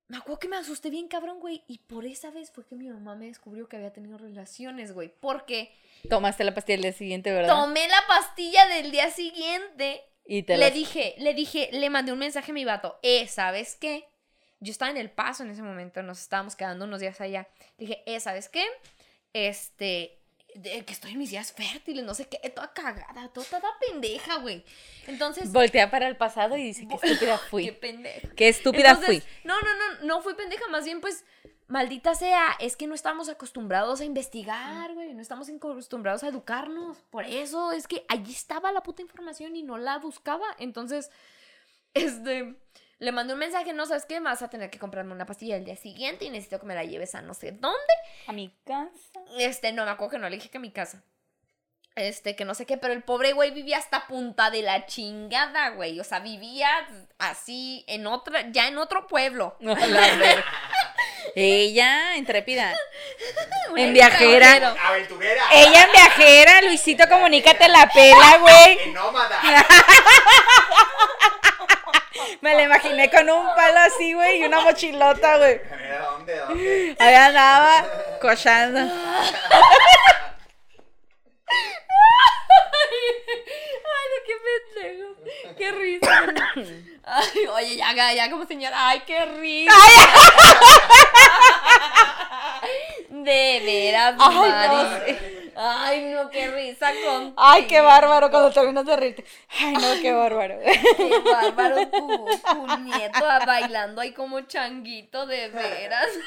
[0.08, 2.88] me acuerdo que me asusté bien cabrón, güey, y por esa vez fue que mi
[2.88, 5.74] mamá me descubrió que había tenido relaciones, güey, porque
[6.10, 7.48] Tomaste la pastilla el día siguiente, ¿verdad?
[7.56, 12.12] tomé la pastilla del día siguiente Y te le las- dije, le dije, le mandé
[12.12, 12.98] un mensaje a mi vato.
[13.02, 14.06] Eh, ¿sabes qué?
[14.60, 17.48] Yo estaba en El Paso en ese momento, nos estábamos quedando unos días allá.
[17.78, 18.64] Le dije, eh, ¿sabes qué?
[19.32, 20.18] Este,
[20.54, 24.38] de que estoy en mis días fértiles, no sé qué, toda cagada, toda, toda pendeja,
[24.38, 24.64] güey.
[25.06, 27.70] Entonces, Voltea para el pasado y dice, qué estúpida qué fui.
[27.72, 28.28] pendeja.
[28.36, 29.32] Qué estúpida Entonces, fui.
[29.44, 31.24] No, no, no, no fui pendeja, más bien pues,
[31.66, 36.98] maldita sea, es que no estamos acostumbrados a investigar, güey, no estamos acostumbrados a educarnos.
[37.10, 40.46] Por eso es que allí estaba la puta información y no la buscaba.
[40.58, 41.10] Entonces,
[41.94, 42.54] este,
[42.98, 45.64] le mandé un mensaje, no sabes qué, vas a tener que comprarme una pastilla el
[45.64, 47.78] día siguiente y necesito que me la lleves a no sé dónde.
[48.26, 49.20] A mi casa.
[49.38, 51.02] Este, no me acuerdo que no le dije que a mi casa.
[51.96, 55.70] Este, que no sé qué, pero el pobre güey vivía hasta punta de la chingada,
[55.70, 56.00] güey.
[56.00, 56.68] O sea, vivía
[57.18, 59.56] así en otra, ya en otro pueblo.
[59.64, 59.76] No.
[61.36, 62.74] Ella, intrépida.
[63.74, 64.76] En viajera.
[64.86, 65.42] Aventurera.
[65.52, 68.78] Ella en viajera, Luisito, comunícate la pela, güey.
[68.82, 69.40] En nómada.
[72.40, 75.60] Me la imaginé con un palo así, güey, y una mochilota, güey.
[76.10, 76.36] ¿Dónde?
[76.36, 76.96] ¿Dónde?
[76.98, 77.84] Ahí andaba,
[78.20, 78.80] cochando.
[83.86, 85.08] Ay, no, qué pendejo.
[85.56, 86.24] Qué risa.
[87.04, 88.88] Ay, oye, ya, ya, como señora.
[88.88, 89.74] Ay, qué risa.
[93.10, 95.43] De veras, Ay, Maris.
[95.56, 97.34] Ay, no, qué risa con.
[97.36, 99.24] Ay, qué bárbaro cuando terminas de reírte.
[99.60, 100.58] Ay, no, qué bárbaro.
[100.96, 106.08] Qué bárbaro tu, tu nieto bailando ahí como changuito, de veras.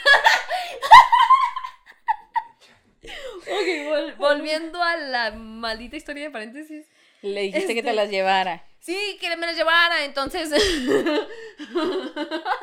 [3.04, 6.86] ok, vol- volviendo a la maldita historia de paréntesis.
[7.22, 8.64] Le dijiste que Este- te las llevara.
[8.80, 10.50] Sí, que me las llevara, entonces.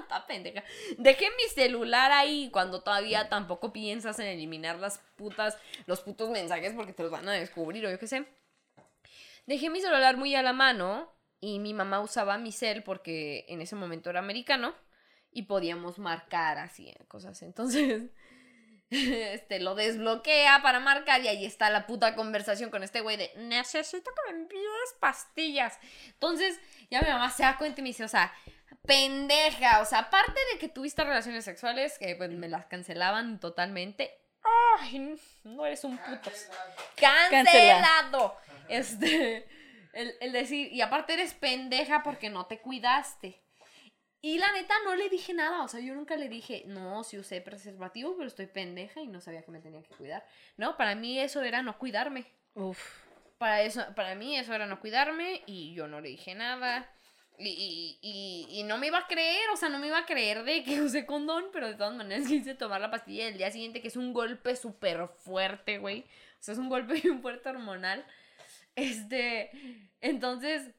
[0.00, 0.62] Está pendeja.
[0.98, 6.72] Dejé mi celular ahí cuando todavía tampoco piensas en eliminar las putas, los putos mensajes
[6.74, 8.26] porque te los van a descubrir o yo qué sé.
[9.46, 13.60] Dejé mi celular muy a la mano y mi mamá usaba mi cel porque en
[13.60, 14.74] ese momento era americano
[15.30, 17.42] y podíamos marcar así, cosas.
[17.42, 18.04] Entonces,
[19.32, 23.32] este, lo desbloquea para marcar y ahí está la puta conversación con este güey de
[23.36, 25.78] necesito que me envíes pastillas.
[26.08, 28.32] Entonces, ya mi mamá se da cuenta y me dice, o sea,
[28.86, 29.80] pendeja.
[29.80, 34.16] O sea, aparte de que tuviste relaciones sexuales, que pues me las cancelaban totalmente.
[34.80, 36.30] Ay, no eres un puto.
[36.96, 38.36] Cancelado.
[38.68, 39.46] Este,
[39.92, 43.43] el, el decir, y aparte eres pendeja porque no te cuidaste.
[44.24, 47.18] Y la neta no le dije nada, o sea, yo nunca le dije, no, sí
[47.18, 50.26] usé preservativo, pero estoy pendeja y no sabía que me tenía que cuidar.
[50.56, 52.24] No, para mí eso era no cuidarme.
[52.54, 53.02] Uf.
[53.36, 56.90] Para eso, para mí eso era no cuidarme y yo no le dije nada.
[57.36, 60.06] Y, y, y, y no me iba a creer, o sea, no me iba a
[60.06, 63.50] creer de que usé condón, pero de todas maneras quise tomar la pastilla el día
[63.50, 66.00] siguiente, que es un golpe súper fuerte, güey.
[66.00, 68.06] O sea, es un golpe bien fuerte hormonal.
[68.74, 69.50] Este,
[70.00, 70.70] entonces,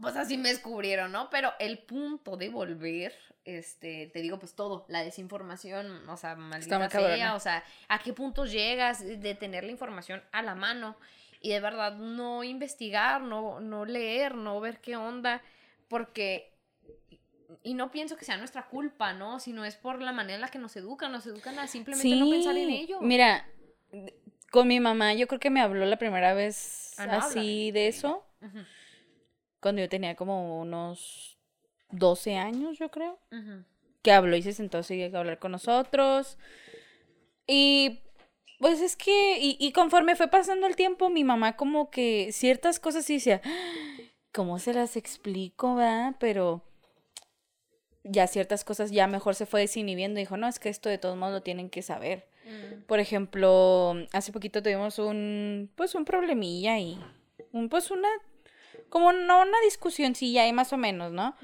[0.00, 1.30] pues así me descubrieron, ¿no?
[1.30, 6.90] Pero el punto de volver, este, te digo, pues todo, la desinformación, o sea, maldita
[6.90, 10.96] sea, o sea, a qué punto llegas de tener la información a la mano
[11.40, 15.42] y de verdad no investigar, no, no leer, no ver qué onda,
[15.88, 16.52] porque,
[17.62, 19.38] y no pienso que sea nuestra culpa, ¿no?
[19.38, 22.30] Sino es por la manera en la que nos educan, nos educan a simplemente no
[22.30, 23.00] pensar en ello.
[23.00, 23.46] Mira,
[24.50, 27.88] con mi mamá yo creo que me habló la primera vez Ah, no, así de
[27.88, 28.60] eso, Ujú,
[29.64, 31.38] cuando yo tenía como unos
[31.90, 33.18] 12 años, yo creo.
[34.02, 36.36] que habló y se sentó así a hablar con nosotros.
[37.46, 38.00] Y
[38.58, 42.78] pues es que, y, y conforme fue pasando el tiempo, mi mamá como que ciertas
[42.78, 44.02] cosas sí decía, "Ah,
[44.34, 46.14] ¿cómo se las explico, va?
[46.20, 46.62] Pero
[48.02, 50.18] ya ciertas cosas ya mejor se fue desinhibiendo.
[50.18, 52.28] Dijo, no, es que esto de todos modos lo tienen que saber.
[52.44, 52.82] Mm.
[52.82, 57.00] Por ejemplo, hace poquito tuvimos un, pues un problemilla y,
[57.52, 58.10] un, pues una,
[58.88, 61.36] como no una discusioncilla ahí más o menos, ¿no?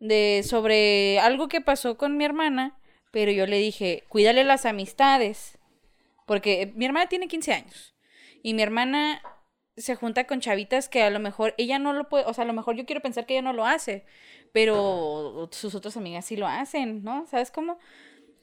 [0.00, 2.78] De, sobre algo que pasó con mi hermana,
[3.10, 5.58] pero yo le dije, cuídale las amistades,
[6.26, 7.94] porque mi hermana tiene 15 años
[8.42, 9.22] y mi hermana
[9.76, 12.46] se junta con chavitas que a lo mejor ella no lo puede, o sea, a
[12.46, 14.04] lo mejor yo quiero pensar que ella no lo hace,
[14.52, 17.26] pero sus otras amigas sí lo hacen, ¿no?
[17.26, 17.78] ¿Sabes cómo?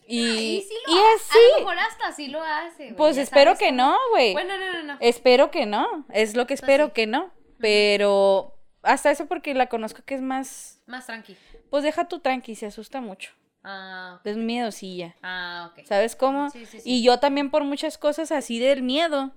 [0.08, 2.94] Y, Y sí lo y así, A lo mejor hasta sí lo hace.
[2.96, 4.34] pues ya espero sabes que no, güey.
[4.34, 4.98] Bueno, no, no, no.
[5.00, 6.06] Espero que no.
[6.14, 6.92] Es lo que espero sí.
[6.94, 7.32] que no.
[7.64, 10.82] Pero hasta eso porque la conozco que es más.
[10.86, 11.38] Más tranqui.
[11.70, 13.32] Pues deja tu tranqui, se asusta mucho.
[13.64, 14.26] Ah, ok.
[14.28, 15.16] Es miedosilla.
[15.24, 15.86] Ah, ok.
[15.86, 16.50] ¿Sabes cómo?
[16.50, 16.90] Sí, sí, sí.
[16.90, 19.32] Y yo también por muchas cosas así del miedo.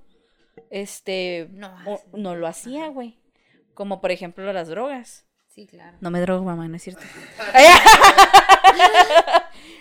[0.70, 1.46] Este.
[1.52, 3.16] No o- no lo hacía, güey.
[3.74, 5.24] Como por ejemplo las drogas.
[5.46, 5.96] Sí, claro.
[6.00, 7.02] No me drogo, mamá, no es cierto.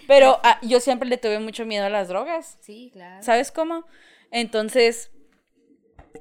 [0.08, 2.60] Pero ah, yo siempre le tuve mucho miedo a las drogas.
[2.62, 3.24] Sí, claro.
[3.24, 3.86] ¿Sabes cómo?
[4.30, 5.10] Entonces,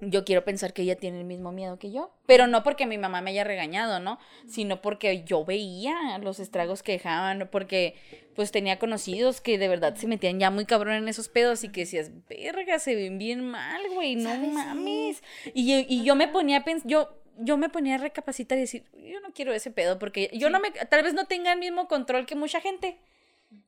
[0.00, 2.12] yo quiero pensar que ella tiene el mismo miedo que yo.
[2.26, 4.18] Pero no porque mi mamá me haya regañado, ¿no?
[4.46, 7.94] Sino porque yo veía los estragos que dejaban, porque
[8.34, 11.68] pues tenía conocidos que de verdad se metían ya muy cabrón en esos pedos y
[11.70, 15.22] que decías, verga, se ven bien mal, güey, no mames.
[15.54, 17.20] Y, yo- y yo me ponía a pensar, yo...
[17.36, 20.60] Yo me ponía a recapacitar y decir, yo no quiero ese pedo porque yo no
[20.60, 22.96] me, tal vez no tenga el mismo control que mucha gente.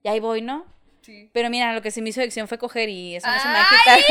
[0.04, 0.66] Y ahí voy, ¿no?
[1.02, 1.30] Sí.
[1.32, 3.54] Pero mira, lo que se me hizo adicción fue coger y eso no se me
[3.54, 3.62] ¡Ay!
[3.62, 3.98] va a quitar.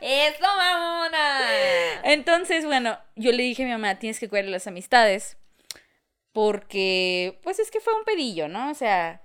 [0.00, 0.26] ¡Eh!
[0.28, 2.00] ¡Eso, mamona!
[2.04, 5.36] Entonces, bueno, yo le dije a mi mamá, tienes que cuidar las amistades.
[6.32, 8.70] Porque, pues es que fue un pedillo, ¿no?
[8.70, 9.22] O sea,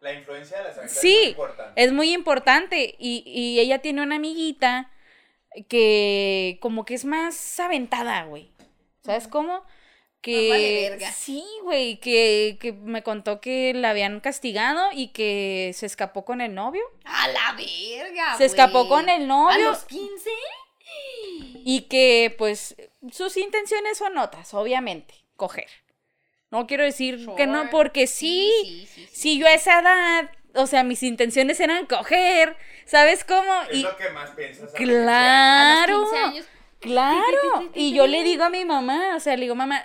[0.00, 1.82] La influencia de las amistades Sí, es muy importante.
[1.82, 2.94] es muy importante.
[2.98, 4.90] Y, y ella tiene una amiguita
[5.68, 8.52] que como que es más aventada, güey.
[9.02, 9.64] ¿Sabes cómo?
[10.24, 11.12] Que vale verga.
[11.12, 16.40] sí, güey, que, que me contó que la habían castigado y que se escapó con
[16.40, 16.82] el novio.
[17.04, 18.36] ¡A la verga!
[18.38, 19.70] Se escapó con el ¿A novio.
[19.70, 20.30] los 15?
[21.66, 22.76] Y que, pues,
[23.10, 25.68] sus intenciones son otras, obviamente, coger.
[26.50, 29.08] No quiero decir que no, porque sí, sí, sí, sí.
[29.12, 32.56] si yo a esa edad, o sea, mis intenciones eran coger,
[32.86, 33.52] ¿sabes cómo?
[33.70, 34.72] Es Y lo que más piensas.
[34.72, 36.46] a claro, A los 15 años.
[36.80, 37.70] claro.
[37.74, 39.84] Y yo le digo a mi mamá, o sea, le digo, mamá,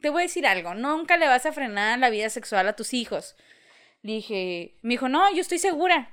[0.00, 2.94] te voy a decir algo, nunca le vas a frenar la vida sexual a tus
[2.94, 3.36] hijos.
[4.02, 6.10] Le dije, me dijo, no, yo estoy segura.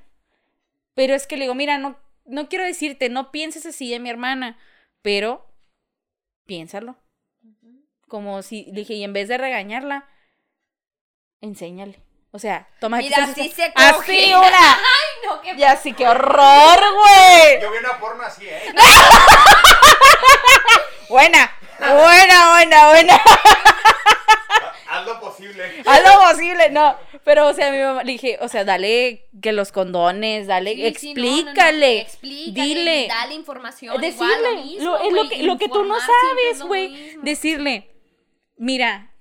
[0.94, 4.10] Pero es que le digo, mira, no, no quiero decirte, no pienses así de mi
[4.10, 4.58] hermana,
[5.02, 5.54] pero
[6.46, 6.98] piénsalo.
[8.08, 10.10] Como si, le dije, y en vez de regañarla,
[11.42, 12.02] enséñale.
[12.32, 14.28] O sea, toma Mira, así se Así coge.
[14.36, 14.74] una.
[14.74, 17.62] Ay, no, qué Y así, qué horror, güey.
[17.62, 18.62] Yo vi una porno así, ¿eh?
[21.10, 23.22] Buena, buena, buena, buena.
[24.90, 25.64] Haz lo posible.
[25.86, 26.96] Haz lo posible, no.
[27.24, 30.96] Pero, o sea, mi mamá le dije, o sea, dale que los condones, dale, Sí,
[30.98, 34.00] sí, no, no, no, explícale, explícale, dile, Dale información.
[34.00, 37.92] decirle, igual, lo mismo, lo, es lo que, lo que tú no sabes, güey, decirle,
[38.56, 39.12] mira,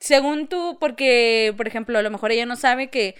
[0.00, 3.14] según tú, porque, por ejemplo, a lo mejor ella no sabe que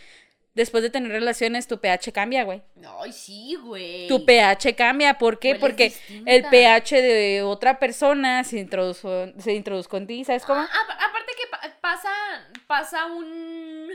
[0.55, 2.63] después de tener relaciones tu pH cambia, güey.
[3.01, 4.07] Ay, sí, güey.
[4.09, 5.57] Tu pH cambia, ¿por qué?
[5.57, 5.93] Porque
[6.27, 10.61] el pH de otra persona se introdujo, se introdujo en ti, ¿sabes cómo?
[10.61, 12.11] Ah, apa- aparte que pa- pasa,
[12.67, 13.91] pasa un...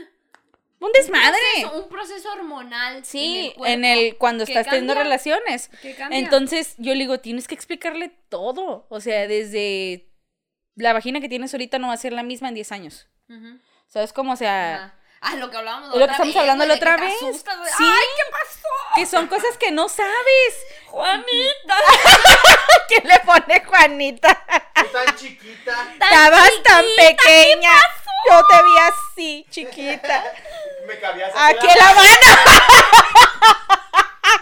[0.82, 1.36] Un desmadre.
[1.60, 3.04] proceso- un proceso hormonal.
[3.04, 5.70] Sí, en en el, el, cuerpo cuando estás teniendo relaciones.
[5.98, 6.18] cambia.
[6.18, 8.86] Entonces yo le digo, tienes que explicarle todo.
[8.88, 10.08] O sea, desde
[10.76, 13.08] la vagina que tienes ahorita no va a ser la misma en 10 años.
[13.88, 14.32] ¿Sabes cómo?
[14.32, 14.94] O sea.
[15.22, 17.16] Ah, lo que hablábamos lo que estamos hablando la otra que te vez.
[17.22, 17.54] asustas.
[17.76, 17.84] Sí.
[17.84, 18.68] ¡Ay, qué pasó!
[18.94, 20.66] que son cosas que no sabes.
[20.86, 21.76] Juanita.
[22.88, 24.44] ¿Quién le pone Juanita?
[24.74, 27.72] Tú tan chiquita, Estabas tan pequeña.
[28.30, 30.24] Yo te vi así, chiquita.
[30.86, 32.10] me cabías Aquí en la mano.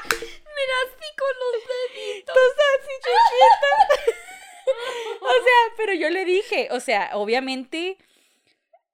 [0.05, 2.35] Mira así con los deditos.
[2.35, 4.15] Tú estás así, chiquita.
[5.21, 7.97] O sea, pero yo le dije, o sea, obviamente,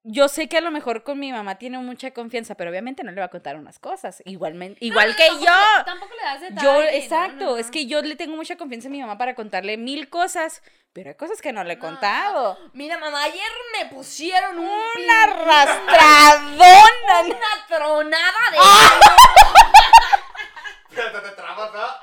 [0.07, 3.11] yo sé que a lo mejor con mi mamá tiene mucha confianza, pero obviamente no
[3.11, 4.21] le va a contar unas cosas.
[4.25, 5.51] Igualmente, igual que Tampoco yo.
[5.77, 6.61] le- Tampoco le das detalle.
[6.63, 9.33] Yo, no, exacto, no, es que yo le tengo mucha confianza a mi mamá para
[9.35, 10.61] contarle mil cosas,
[10.93, 12.57] pero hay cosas que no le he contado.
[12.73, 13.41] Mira, mamá, ayer
[13.79, 17.21] me pusieron un Una arrastradona.
[17.25, 18.57] una tronada de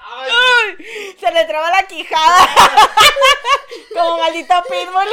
[0.04, 2.48] Ay, Se le traba la quijada.
[3.94, 5.06] Como maldito pitbull.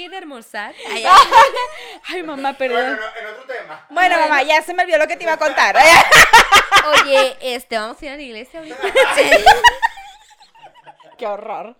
[0.00, 0.74] ¿Quiere almorzar?
[2.08, 2.98] Ay, mamá, bueno, perdón.
[2.98, 3.86] no, en otro tema.
[3.90, 5.76] Bueno, mamá, ya se me olvidó lo que te iba a contar.
[6.86, 8.78] Oye, este, vamos a ir a la iglesia ahorita.
[11.18, 11.76] Qué horror.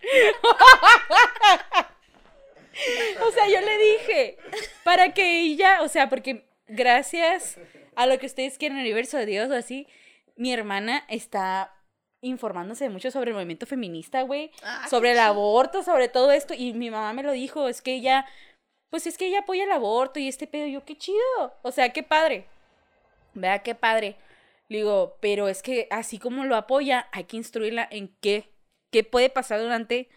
[3.22, 4.36] o sea, yo le dije,
[4.84, 7.56] para que ella, o sea, porque gracias
[7.96, 9.88] a lo que ustedes quieren, el universo de Dios o así,
[10.36, 11.72] mi hermana está
[12.22, 16.72] informándose mucho sobre el movimiento feminista, güey, Ah, sobre el aborto, sobre todo esto, y
[16.74, 18.26] mi mamá me lo dijo, es que ella,
[18.90, 21.18] pues es que ella apoya el aborto y este pedo, yo, qué chido,
[21.62, 22.46] o sea, qué padre,
[23.34, 24.16] vea, qué padre.
[24.68, 28.50] Le digo, pero es que así como lo apoya, hay que instruirla en qué,
[28.92, 30.08] qué puede pasar durante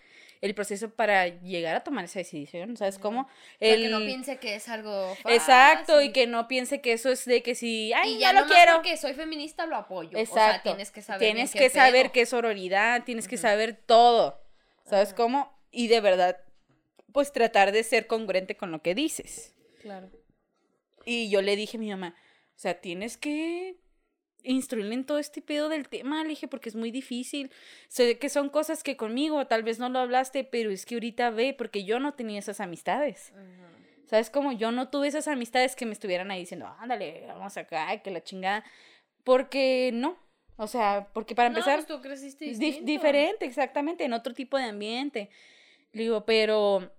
[0.44, 3.28] el proceso para llegar a tomar esa decisión, ¿sabes cómo?
[3.60, 3.84] Para El...
[3.84, 5.32] que no piense que es algo fácil.
[5.32, 8.42] Exacto, y que no piense que eso es de que si, ay, y ya ya
[8.42, 8.74] lo quiero.
[8.74, 10.18] porque soy feminista lo apoyo.
[10.18, 10.34] Exacto.
[10.34, 13.80] O sea, tienes que saber Tienes qué que saber qué es sororidad, tienes que saber
[13.86, 14.44] todo.
[14.84, 15.58] ¿Sabes cómo?
[15.72, 16.38] Y de verdad,
[17.14, 19.56] pues tratar de ser congruente con lo que dices.
[19.82, 20.10] Claro.
[21.06, 23.78] Y yo le dije a mi mamá, o sea, tienes que
[24.44, 27.52] instruirle en todo este pedo del tema, le dije, porque es muy difícil.
[27.88, 31.30] Sé que son cosas que conmigo tal vez no lo hablaste, pero es que ahorita
[31.30, 33.34] ve, porque yo no tenía esas amistades.
[34.06, 34.52] ¿Sabes cómo?
[34.52, 38.24] Yo no tuve esas amistades que me estuvieran ahí diciendo, ándale, vamos acá, que la
[38.24, 38.64] chingada.
[39.24, 40.18] Porque no.
[40.58, 42.46] O sea, porque para empezar, No, pues tú creciste
[42.84, 45.30] diferente, exactamente, en otro tipo de ambiente.
[45.94, 46.92] Le digo, pero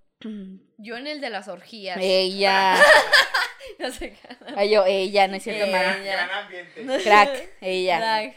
[0.79, 1.99] Yo en el de las orgías.
[2.01, 2.75] ella,
[3.79, 4.37] No sé qué.
[4.57, 5.79] ay, yo, ella, no es cierto, Ella.
[5.83, 5.97] mamá.
[5.99, 7.03] Gran ambiente.
[7.03, 7.99] Crack, ella.
[7.99, 8.37] Drag.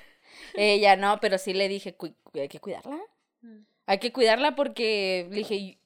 [0.55, 2.97] Ella no, pero sí le dije, "Cu- cu- hay que cuidarla.
[3.41, 3.59] Mm.
[3.85, 5.79] Hay que cuidarla porque le dije,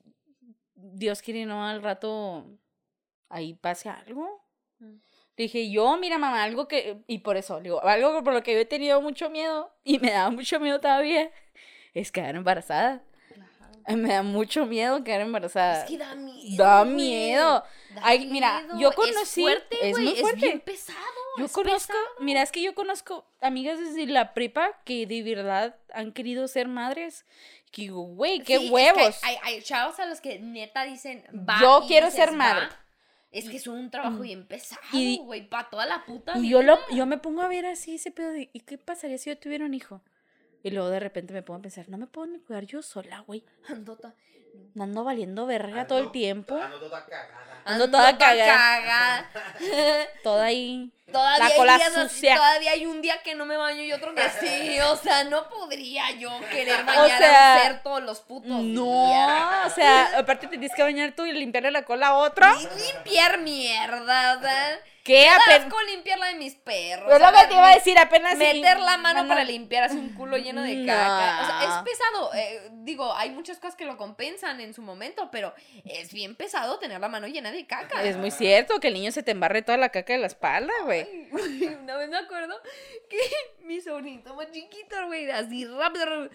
[0.75, 2.45] Dios quiere no al rato
[3.29, 4.45] ahí pase algo.
[4.79, 4.95] Mm.
[5.37, 8.43] Le dije, yo, mira, mamá, algo que, y por eso, le digo, algo por lo
[8.43, 11.31] que yo he tenido mucho miedo y me da mucho miedo todavía,
[11.93, 13.01] es quedar embarazada.
[13.95, 15.83] Me da mucho miedo quedar embarazada.
[15.83, 16.63] Es que da miedo.
[16.63, 17.63] Da miedo.
[17.95, 20.39] Da Ay, mira, yo conocí- Es fuerte, es muy Es fuerte.
[20.45, 20.97] bien pesado.
[21.37, 22.05] Yo es conozco, pesado.
[22.19, 26.67] mira, es que yo conozco amigas desde la prepa que de verdad han querido ser
[26.67, 27.25] madres.
[27.71, 29.19] Que digo, güey, qué Sí, es que huevos.
[29.23, 31.57] hay, hay chavos a los que neta dicen, va.
[31.61, 32.37] Yo quiero dices, ser "Va".
[32.37, 32.67] madre.
[33.31, 34.81] Es que es un trabajo bien pesado,
[35.23, 36.51] güey, para toda la puta Y vida.
[36.51, 39.29] yo, lo, yo me pongo a ver así ese pedo de, ¿y qué pasaría si
[39.29, 40.01] yo tuviera un hijo?
[40.63, 43.19] Y luego de repente me pongo a pensar, no me puedo ni cuidar yo sola,
[43.21, 43.43] güey.
[43.69, 44.13] Andota.
[44.77, 46.55] Ando valiendo verga todo el Ando- tiempo.
[46.61, 47.61] Ando toda cagada.
[47.63, 48.45] Ando toda cagada.
[48.45, 49.29] cagada.
[50.23, 50.91] Toda ahí.
[51.11, 52.35] Todavía, La cola hay días sucia.
[52.37, 54.77] todavía hay un día que no me baño y otro que sí.
[54.87, 58.61] O sea, no podría yo querer bañar sea, a ser todos los putos días.
[58.73, 62.45] No, o sea, aparte te tienes que bañar tú y limpiarle la cola a otro.
[62.59, 64.79] Y limpiar mierda, o sea.
[65.03, 65.27] ¿Qué?
[65.27, 65.61] Apenas.
[65.65, 67.11] asco limpiar la de mis perros.
[67.11, 68.37] Es lo que te iba a decir, apenas.
[68.37, 70.85] Meter la mano no, para limpiar así un culo lleno de No.
[70.93, 71.39] caca.
[71.41, 72.33] O sea, es pesado.
[72.35, 75.53] eh, digo, hay muchas cosas que lo compensan en su momento, pero
[75.85, 78.03] es bien pesado tener la mano llena de caca.
[78.03, 80.73] Es muy cierto que el niño se te embarre toda la caca de la espalda,
[80.83, 81.29] güey.
[81.81, 82.55] Una vez me acuerdo
[83.09, 83.17] que
[83.65, 86.29] mi sobrinito más chiquito, güey, así rápido.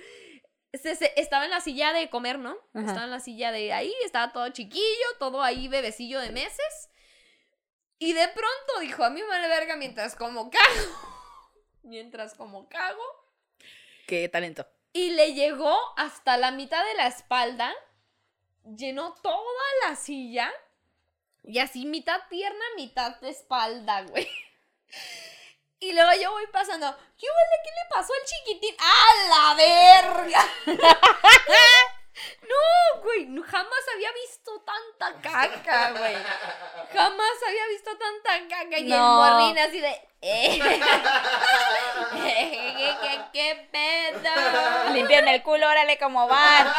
[0.73, 2.57] se- se- estaba en la silla de comer, ¿no?
[2.75, 2.87] Ajá.
[2.87, 6.91] Estaba en la silla de ahí, estaba todo chiquillo, todo ahí bebecillo de meses.
[7.99, 11.21] Y de pronto dijo, a mí me vale verga mientras como cago.
[11.83, 13.03] mientras como cago.
[14.07, 14.67] Qué talento.
[14.93, 17.75] Y le llegó hasta la mitad de la espalda,
[18.65, 20.53] llenó toda la silla,
[21.43, 24.29] y así mitad pierna, mitad de espalda, güey.
[25.79, 27.63] Y luego yo voy pasando, ¿qué huele?
[27.63, 28.75] ¿Qué le pasó al chiquitín?
[28.79, 30.49] ¡A la verga!
[32.43, 36.17] no, güey, no- jamás había visto tanta caca, güey.
[36.93, 38.79] Jamás había visto tanta caca.
[38.79, 39.17] Y el No.
[39.17, 40.01] morrín así de...
[40.23, 40.59] eh.
[42.23, 44.93] ¿Qué, qué, qué pedo?
[44.93, 46.73] Limpian el culo, órale como van.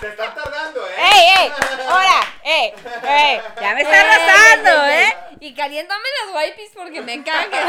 [0.00, 0.94] Se están tardando, ¿eh?
[0.98, 1.52] ¡Ey, ey!
[1.86, 2.20] ¡Hora!
[2.42, 2.74] ¡Ey!
[3.08, 3.40] ¡Ey!
[3.60, 5.16] Ya me está rozando, ¿eh?
[5.44, 7.68] Y caliéntame las wipes porque me cagan.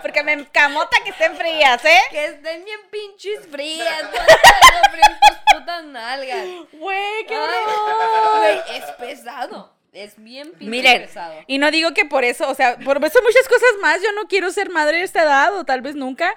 [0.00, 2.00] Porque me encamota que estén frías, ¿eh?
[2.10, 4.00] que estén bien pinches frías.
[4.00, 6.46] En tus putas nalgas.
[6.72, 7.36] Güey, qué.
[8.38, 9.70] Güey, es pesado.
[9.92, 11.34] Es bien pinche Miren, pesado.
[11.46, 14.26] y no digo que por eso, o sea, por eso muchas cosas más, yo no
[14.26, 16.34] quiero ser madre a esta edad, o tal vez nunca.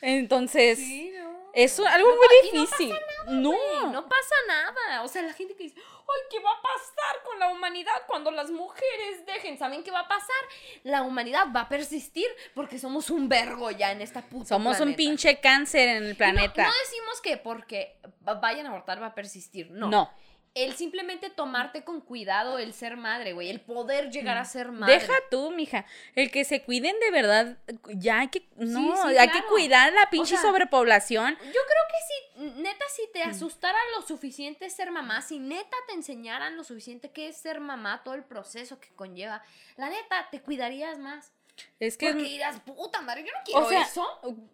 [0.00, 1.50] Entonces, Sí, no.
[1.52, 2.88] es algo No muy y no difícil.
[3.26, 5.02] Güey, No, no pasa nada.
[5.02, 5.76] O sea, la gente que dice,
[6.06, 9.58] ay, ¿qué va a pasar con la humanidad cuando las mujeres dejen?
[9.58, 10.36] ¿Saben qué va a pasar?
[10.82, 14.78] La humanidad va a persistir porque somos un vergo ya en esta puta somos un
[14.78, 14.96] planeta.
[14.96, 16.62] pinche cáncer en el Y no- planeta.
[16.64, 19.70] No, decimos que porque va- vayan a abortar va a persistir.
[19.70, 19.88] No.
[19.88, 20.10] No.
[20.54, 23.50] El simplemente tomarte con cuidado el ser madre, güey.
[23.50, 24.94] El poder llegar a ser madre.
[24.94, 25.84] Deja tú, mija.
[26.14, 30.08] El que se cuiden de verdad, ya hay que, no, sí, hay que cuidar la
[30.10, 31.34] pinche sea, sobrepoblación.
[31.34, 35.94] Yo creo que si, neta, si te asustara lo suficiente ser mamá, si neta te
[35.94, 39.42] enseñaran lo suficiente que es ser mamá, todo el proceso que conlleva,
[39.76, 41.32] la neta, te cuidarías más.
[41.80, 44.06] Es que, Porque dirás, puta madre, yo no quiero o sea, eso.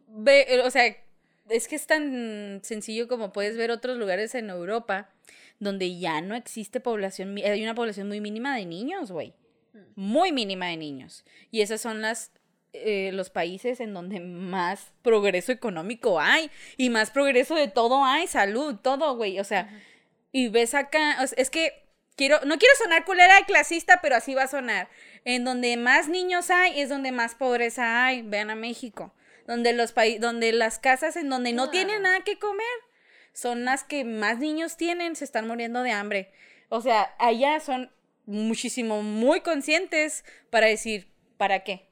[0.06, 0.96] ve- o sea,
[1.50, 5.10] es que es tan sencillo como puedes ver otros lugares en Europa
[5.60, 9.34] donde ya no existe población, hay una población muy mínima de niños, güey.
[9.94, 11.24] Muy mínima de niños.
[11.50, 12.32] Y esas son las
[12.72, 18.26] eh, los países en donde más progreso económico hay y más progreso de todo hay,
[18.26, 19.38] salud, todo, güey.
[19.38, 19.68] O sea,
[20.32, 21.84] y ves acá, o sea, es que
[22.16, 24.88] quiero, no quiero sonar culera y clasista, pero así va a sonar.
[25.24, 28.22] En donde más niños hay es donde más pobreza hay.
[28.22, 29.12] Vean a México.
[29.46, 32.66] Donde los donde las casas en donde no tienen nada que comer
[33.32, 36.32] son las que más niños tienen, se están muriendo de hambre.
[36.68, 37.90] O sea, allá son
[38.26, 41.88] muchísimo, muy conscientes para decir, ¿para qué?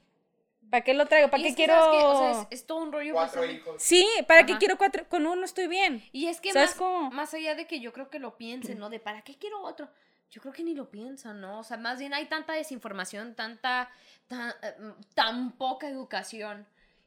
[0.70, 1.30] ¿Para qué lo traigo?
[1.30, 1.74] ¿Para qué que, quiero...?
[1.74, 2.04] ¿sabes qué?
[2.04, 3.14] O sea, es, es todo un rollo.
[3.14, 3.82] Cuatro hijos.
[3.82, 5.08] Sí, ¿para qué quiero cuatro?
[5.08, 6.04] Con uno estoy bien.
[6.12, 7.10] Y es que ¿Sabes más, cómo?
[7.10, 8.90] más allá de que yo creo que lo piensen, ¿no?
[8.90, 9.88] De ¿para qué quiero otro?
[10.30, 11.60] Yo creo que ni lo piensan, ¿no?
[11.60, 13.90] O sea, más bien hay tanta desinformación, tanta,
[14.26, 14.74] tan, eh,
[15.14, 16.66] tan poca educación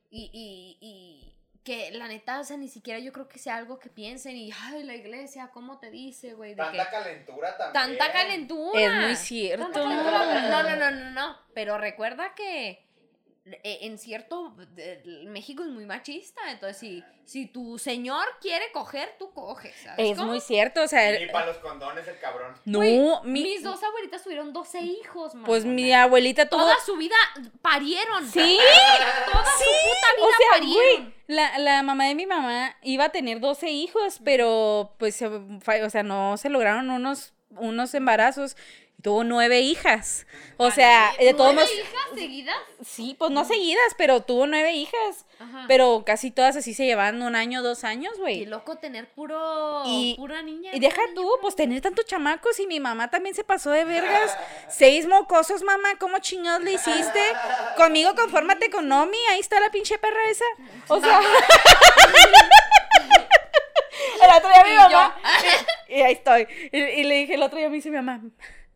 [0.10, 3.78] y, y, y que la neta, o sea, ni siquiera yo creo que sea algo
[3.78, 6.52] que piensen y, ay, la iglesia, ¿cómo te dice, güey?
[6.52, 7.98] De Tanta que calentura también.
[7.98, 8.82] tanta calentura.
[8.82, 9.66] Es muy cierto.
[9.72, 11.38] Tanta calentura, pero no, no, no, no, no.
[11.54, 12.86] Pero recuerda que
[13.44, 14.56] en cierto,
[15.26, 20.18] México es muy machista, entonces si, si tu señor quiere coger, tú coges, ¿sabes Es
[20.18, 20.30] cómo?
[20.30, 21.20] muy cierto, o sea...
[21.20, 22.54] Ni para los condones el cabrón.
[22.66, 22.82] No,
[23.24, 25.74] mi- mis dos abuelitas tuvieron 12 hijos, Pues mamona.
[25.76, 26.62] mi abuelita tuvo...
[26.62, 27.16] Toda su vida
[27.64, 28.30] parieron.
[28.30, 28.60] Sí,
[29.32, 31.04] Toda su puta vida o sea, parieron.
[31.04, 35.90] güey, la, la mamá de mi mamá iba a tener 12 hijos, pero pues, o
[35.90, 38.56] sea, no se lograron unos, unos embarazos.
[39.02, 40.28] Tuvo nueve hijas.
[40.58, 42.56] O sea, de todos ¿Nueve modos, hijas seguidas?
[42.86, 45.26] sí, pues no seguidas, pero tuvo nueve hijas.
[45.40, 45.66] Ajá.
[45.68, 48.46] Pero casi todas así se llevan un año, dos años, Qué güey.
[48.46, 50.70] loco tener puro, Y- pura niña.
[50.74, 54.38] Y deja tú, pues tener tantos chamacos y mi mamá también se pasó de vergas.
[54.70, 57.22] Seis mocosos, mamá, ¿cómo chingados le hiciste?
[57.78, 60.46] Conmigo confórmate con Nomi, ahí está la pinche perra esa.
[60.90, 61.20] O sea...
[64.24, 65.16] el otro día mi mamá...
[65.90, 66.48] Y, y ahí estoy.
[66.72, 68.22] Y, y le dije el otro día me dice mi mamá,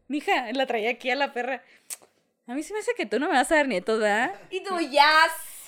[0.08, 1.64] mija, la traía aquí a la perra.
[2.48, 4.34] A mí se me hace que tú no me vas a dar nietos, ¿verdad?
[4.50, 5.10] Y tú ya.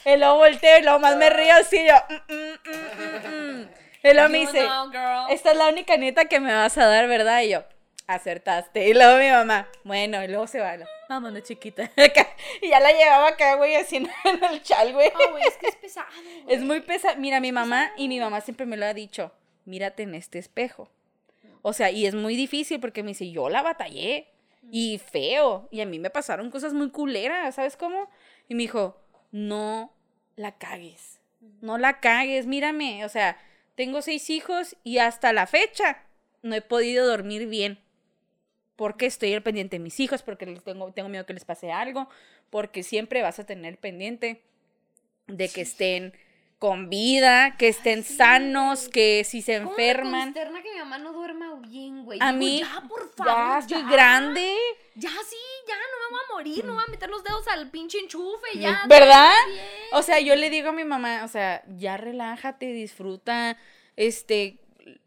[0.06, 1.96] Y luego volteo y luego más me río así yo...
[2.30, 3.70] mm, mm, mm, mm.
[4.04, 4.62] Y luego me dice...
[4.64, 5.28] know.
[5.30, 7.42] Esta es la única nieta que me vas a dar, ¿verdad?
[7.42, 7.64] Y yo,
[8.06, 8.88] acertaste.
[8.88, 10.78] Y luego mi mamá, bueno, y luego se va.
[11.10, 11.92] Vámonos, chiquita.
[12.62, 14.10] Y ya la llevaba acá, güey, así en
[14.44, 15.12] el chal, güey.
[15.14, 16.08] Ah, güey, es que es pesado.
[16.44, 16.56] güey.
[16.56, 17.16] Es muy pesado.
[17.18, 19.32] Mira, mi mamá y mi mamá siempre me lo ha dicho,
[19.66, 20.90] mírate en este espejo.
[21.68, 24.30] O sea, y es muy difícil porque me dice, yo la batallé.
[24.72, 25.68] Y feo.
[25.70, 28.09] Y a mí me pasaron cosas muy culeras, ¿sabes cómo?
[28.47, 28.97] Y me dijo,
[29.34, 29.91] no
[30.38, 31.20] la cagues.
[31.59, 33.03] No la cagues, mírame.
[33.03, 33.38] O sea,
[33.76, 36.05] tengo seis hijos y hasta la fecha
[36.41, 37.80] no he podido dormir bien.
[38.78, 41.74] Porque estoy al pendiente de mis hijos, porque les tengo, tengo miedo que les pase
[41.74, 42.07] algo,
[42.49, 44.41] porque siempre vas a tener pendiente
[45.28, 46.13] de que estén
[46.60, 48.91] con vida, que estén sí, sanos, güey.
[48.91, 50.22] que si se ¿Cómo me enferman.
[50.34, 52.20] consterna que mi mamá no duerma bien, güey?
[52.22, 53.34] A Digo, mí, ya, por favor.
[53.34, 53.89] ya estoy ya.
[53.89, 54.55] grande.
[54.95, 55.36] Ya sí,
[55.68, 58.58] ya no me voy a morir, no voy a meter los dedos al pinche enchufe,
[58.58, 58.82] ya.
[58.88, 59.32] ¿Verdad?
[59.91, 63.58] O sea, yo le digo a mi mamá, o sea, ya relájate, disfruta,
[63.95, 64.58] este,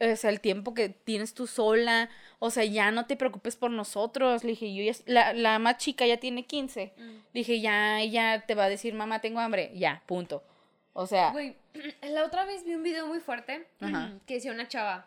[0.01, 3.73] o sea, el tiempo que tienes tú sola, o sea, ya no te preocupes por
[3.73, 4.45] nosotros.
[4.45, 6.93] Le dije, yo ya, la, la más chica ya tiene 15.
[6.97, 7.01] Mm.
[7.03, 9.73] Le dije, ya, ella te va a decir, mamá, tengo hambre.
[9.75, 10.45] Ya, punto.
[10.93, 11.57] O sea, Güey,
[12.03, 14.13] la otra vez vi un video muy fuerte Ajá.
[14.27, 15.07] que decía una chava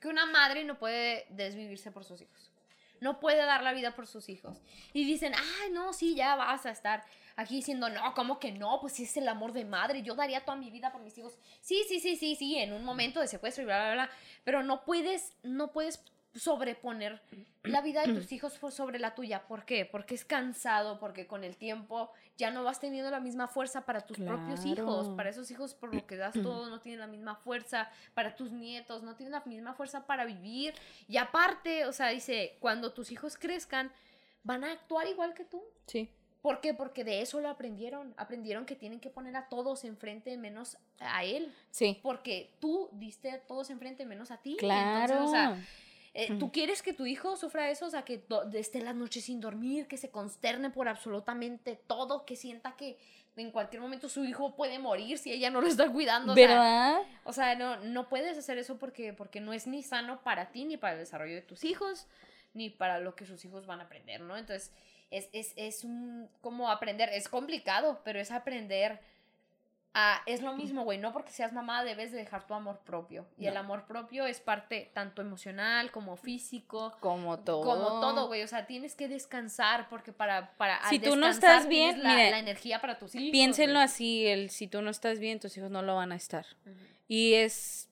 [0.00, 2.50] que una madre no puede desvivirse por sus hijos.
[3.00, 4.60] No puede dar la vida por sus hijos.
[4.92, 7.04] Y dicen, ay, no, sí, ya vas a estar
[7.36, 8.80] aquí diciendo, no, ¿cómo que no?
[8.80, 10.02] Pues es el amor de madre.
[10.02, 11.36] Yo daría toda mi vida por mis hijos.
[11.60, 14.10] Sí, sí, sí, sí, sí, en un momento de secuestro y bla, bla, bla.
[14.44, 16.02] Pero no puedes, no puedes
[16.34, 17.20] sobreponer
[17.62, 19.46] la vida de tus hijos sobre la tuya.
[19.46, 19.84] ¿Por qué?
[19.84, 24.00] Porque es cansado, porque con el tiempo ya no vas teniendo la misma fuerza para
[24.00, 27.36] tus propios hijos, para esos hijos por lo que das todo, no tienen la misma
[27.36, 30.74] fuerza, para tus nietos, no tienen la misma fuerza para vivir.
[31.08, 33.92] Y aparte, o sea, dice, cuando tus hijos crezcan,
[34.42, 35.62] van a actuar igual que tú.
[35.86, 36.10] sí.
[36.44, 36.74] ¿Por qué?
[36.74, 38.12] Porque de eso lo aprendieron.
[38.18, 41.50] Aprendieron que tienen que poner a todos enfrente menos a él.
[41.70, 41.98] Sí.
[42.02, 44.54] Porque tú diste a todos enfrente menos a ti.
[44.58, 45.14] Claro.
[45.14, 45.58] Entonces, o sea,
[46.16, 47.86] eh, ¿Tú quieres que tu hijo sufra eso?
[47.86, 52.36] O sea, que esté las noches sin dormir, que se consterne por absolutamente todo, que
[52.36, 52.96] sienta que
[53.36, 56.32] en cualquier momento su hijo puede morir si ella no lo está cuidando.
[56.32, 57.02] O sea, ¿Verdad?
[57.24, 60.64] o sea, no, no puedes hacer eso porque, porque no es ni sano para ti,
[60.64, 62.06] ni para el desarrollo de tus hijos,
[62.52, 64.36] ni para lo que sus hijos van a aprender, ¿no?
[64.36, 64.70] Entonces,
[65.10, 69.00] es, es, es un, como aprender, es complicado, pero es aprender
[69.96, 73.24] a, es lo mismo, güey, no porque seas mamá debes de dejar tu amor propio.
[73.38, 77.62] Y el amor propio es parte tanto emocional como físico, Como todo.
[77.62, 78.42] como todo, güey.
[78.42, 82.10] O sea, tienes que descansar porque para, para al Si tú no estás bien, la,
[82.10, 83.30] mire, la energía para tus hijos.
[83.30, 86.44] Piénsenlo así, el si tú no estás bien, tus hijos no lo van a estar.
[87.06, 87.88] Y es,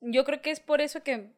[0.00, 1.28] yo creo que es por eso que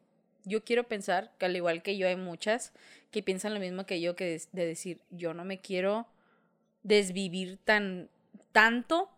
[0.45, 2.71] yo quiero pensar, que al igual que yo hay muchas
[3.11, 6.07] que piensan lo mismo que yo, que es de decir, yo no me quiero
[6.83, 8.09] desvivir tan,
[8.51, 9.09] tanto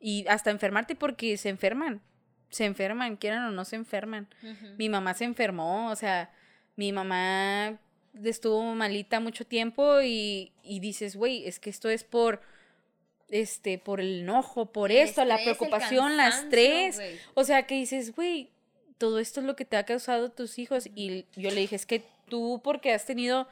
[0.00, 2.00] y hasta enfermarte porque se enferman,
[2.50, 4.28] se enferman, quieran o no se enferman.
[4.78, 6.30] Mi mamá se enfermó, o sea,
[6.76, 7.78] mi mamá
[8.24, 12.40] estuvo malita mucho tiempo y, y dices, güey, es que esto es por,
[13.28, 17.00] este, por el enojo, por El esto, la estrés, preocupación, las estrés.
[17.34, 18.50] O sea, que dices, güey,
[18.98, 20.88] todo esto es lo que te ha causado tus hijos.
[20.94, 23.48] Y yo le dije, es que tú, porque has tenido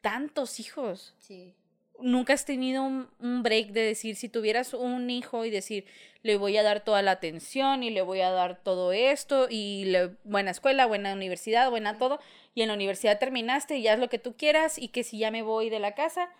[0.00, 1.54] tantos hijos, Sí.
[2.00, 5.86] Nunca has tenido un, un break de decir, si tuvieras un hijo y decir,
[6.24, 9.84] le voy a dar toda la atención y le voy a dar todo esto y
[9.84, 12.18] le, buena escuela, buena universidad, buena todo,
[12.54, 15.18] y en la universidad terminaste y ya es lo que tú quieras y que si
[15.18, 16.30] ya me voy de la casa,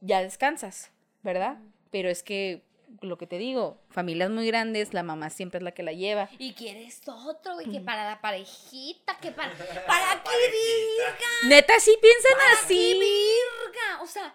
[0.00, 0.92] ya descansas,
[1.22, 1.58] ¿verdad?
[1.90, 2.62] Pero es que
[3.00, 6.28] lo que te digo, familias muy grandes, la mamá siempre es la que la lleva.
[6.38, 9.50] Y quieres otro, güey, que para la parejita, que para...
[9.86, 11.48] ¿Para qué virga?
[11.48, 12.92] Neta, sí piensan ¿Para qué así.
[12.94, 14.02] virga?
[14.02, 14.32] O sea,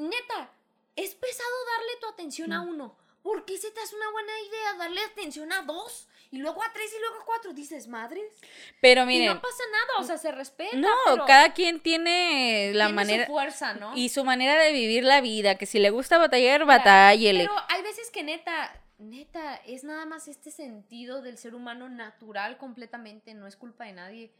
[0.00, 0.50] neta,
[0.96, 2.52] es pesado darle tu atención Mm.
[2.52, 2.96] a uno.
[3.22, 6.08] ¿Por qué se te hace una buena idea darle atención a dos?
[6.32, 7.52] Y luego a tres y luego a cuatro.
[7.52, 8.32] Dices, madres.
[8.80, 10.76] Pero Y miren, no pasa nada, o sea, se respeta.
[10.76, 13.94] no, pero cada quien tiene la tiene manera Su fuerza, ¿no?
[13.96, 17.40] y su manera de vivir la vida, que si le gusta batallar, batállele.
[17.40, 22.56] Pero hay veces que neta, neta, es nada más este sentido del ser humano natural
[22.58, 24.30] completamente, no es culpa de nadie.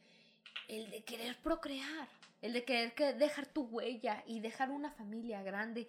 [0.68, 2.08] El de querer procrear,
[2.42, 5.88] el de querer que dejar tu huella y dejar una familia grande.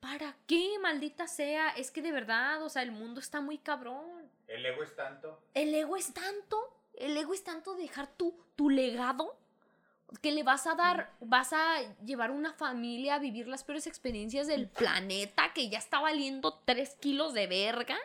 [0.00, 1.70] ¿Para qué, maldita sea?
[1.70, 4.30] Es que de verdad, o sea, el mundo está muy cabrón.
[4.48, 5.42] El ego es tanto.
[5.54, 6.58] El ego es tanto,
[6.94, 9.36] el ego es tanto dejar tu, tu legado
[10.22, 14.46] que le vas a dar, vas a llevar una familia a vivir las peores experiencias
[14.46, 17.96] del planeta que ya está valiendo tres kilos de verga.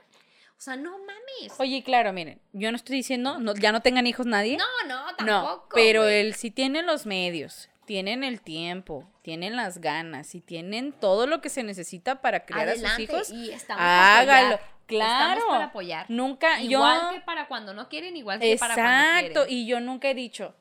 [0.57, 1.59] O sea, no mames.
[1.59, 4.57] Oye, claro, miren, yo no estoy diciendo, no, ya no tengan hijos nadie.
[4.57, 5.25] No, no, tampoco.
[5.25, 6.19] No, pero güey.
[6.19, 11.41] él sí tiene los medios, tienen el tiempo, tienen las ganas y tienen todo lo
[11.41, 13.29] que se necesita para criar a sus Adelante, hijos.
[13.31, 14.59] y Hágalo.
[14.87, 15.33] Claro.
[15.39, 16.05] Estamos para apoyar.
[16.09, 17.15] Nunca, Igual yo.
[17.15, 19.53] que para cuando no quieren, igual que para cuando Exacto, quieren.
[19.57, 20.55] y yo nunca he dicho.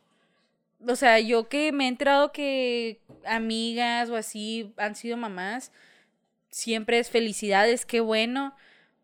[0.87, 5.73] O sea, yo que me he enterado que amigas o así han sido mamás,
[6.51, 8.55] siempre es felicidades, qué bueno.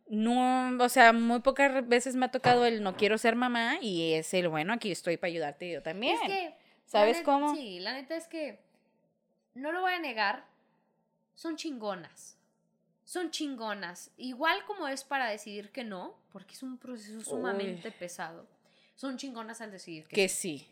[0.09, 4.15] No, o sea, muy pocas veces me ha tocado el no quiero ser mamá y
[4.15, 6.17] es el bueno, aquí estoy para ayudarte yo también.
[6.23, 6.55] Es que,
[6.91, 7.55] ¿Sabes la cómo?
[7.55, 8.59] Sí, la neta es que,
[9.55, 10.45] no lo voy a negar,
[11.37, 12.37] son chingonas.
[13.05, 14.11] Son chingonas.
[14.17, 18.45] Igual como es para decidir que no, porque es un proceso sumamente pesado.
[18.97, 20.59] Son chingonas al decidir que, que sí.
[20.59, 20.69] sí.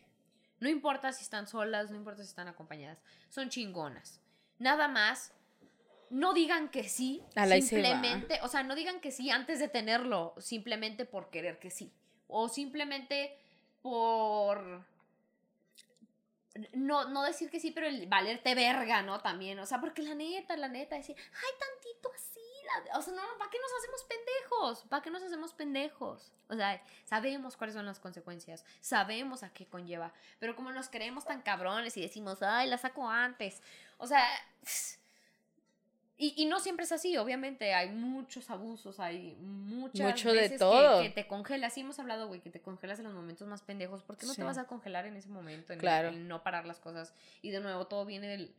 [0.59, 2.99] No importa si están solas, no importa si están acompañadas.
[3.29, 4.21] Son chingonas.
[4.59, 5.33] Nada más,
[6.11, 7.61] no digan que sí, se va.
[7.61, 11.93] simplemente, o sea, no digan que sí antes de tenerlo, simplemente por querer que sí.
[12.27, 13.39] O simplemente
[13.83, 14.85] por
[16.73, 19.21] no, no decir que sí, pero el valerte verga, ¿no?
[19.21, 22.41] También, o sea, porque la neta, la neta, decir, ay, tantito así,
[22.91, 24.85] la- o sea, no, ¿para qué nos hacemos pendejos?
[24.89, 26.33] ¿Para qué nos hacemos pendejos?
[26.49, 31.25] O sea, sabemos cuáles son las consecuencias, sabemos a qué conlleva, pero como nos creemos
[31.25, 33.63] tan cabrones y decimos, ay, la saco antes.
[33.99, 34.25] O sea,
[36.19, 40.53] y, y no siempre es así, obviamente, hay muchos abusos, hay muchas Mucho de veces
[40.53, 41.03] que- todo.
[41.03, 44.03] Que, te congelas, sí hemos hablado, güey, que te congelas en los momentos más pendejos,
[44.03, 44.41] ¿por qué no Sí.
[44.41, 45.73] te vas a congelar en ese momento?
[45.73, 46.09] En el- Claro.
[46.09, 47.15] el no parar las cosas.
[47.41, 48.53] Y de nuevo, todo viene del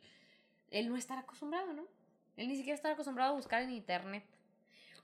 [0.72, 1.84] el no estar acostumbrado, ¿no?
[2.38, 4.24] El ni siquiera estar acostumbrado a buscar en internet.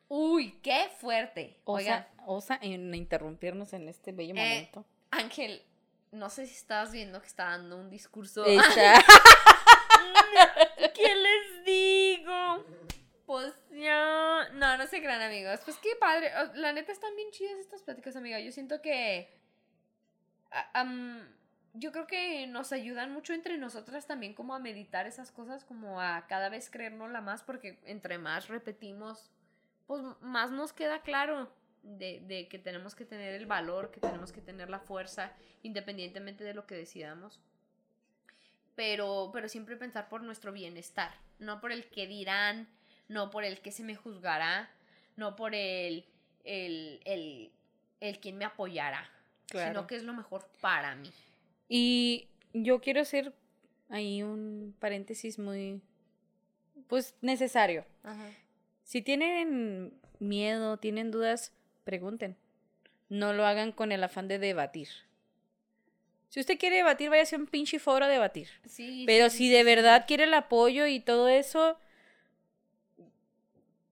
[0.07, 1.59] Uy, qué fuerte.
[1.65, 4.85] Oigan, Osa, osa en interrumpirnos en este bello Eh, momento.
[5.11, 5.61] Ángel,
[6.11, 8.45] no sé si estabas viendo que está dando un discurso.
[13.85, 14.49] Ya.
[14.53, 15.59] No, no se crean, amigos.
[15.63, 16.31] Pues qué padre.
[16.55, 18.39] La neta están bien chidas estas pláticas, amiga.
[18.39, 19.29] Yo siento que.
[21.73, 26.01] yo creo que nos ayudan mucho entre nosotras también, como a meditar esas cosas, como
[26.01, 29.31] a cada vez creérnosla más, porque entre más repetimos,
[29.85, 31.51] pues más nos queda claro
[31.83, 35.33] de, de que tenemos que tener el valor, que tenemos que tener la fuerza,
[35.63, 37.39] independientemente de lo que decidamos
[38.75, 42.67] pero, pero siempre pensar por nuestro bienestar, no por el que dirán,
[43.07, 44.69] no por el que se me juzgará,
[45.15, 46.05] no por el,
[46.43, 47.51] el, el,
[48.01, 49.09] el quien me apoyará,
[49.47, 49.69] Claro.
[49.69, 51.11] sino que es lo mejor para mí.
[51.69, 53.33] Y yo quiero hacer
[53.89, 55.81] ahí un paréntesis muy,
[56.87, 57.85] pues, necesario.
[58.83, 61.53] Si tienen miedo, tienen dudas,
[61.83, 62.35] pregunten.
[63.09, 64.89] No lo hagan con el afán de debatir.
[66.29, 68.49] Si usted quiere debatir, vaya a un pinche foro a debatir.
[68.67, 71.77] Sí, Pero sí, si de verdad quiere el apoyo y todo eso,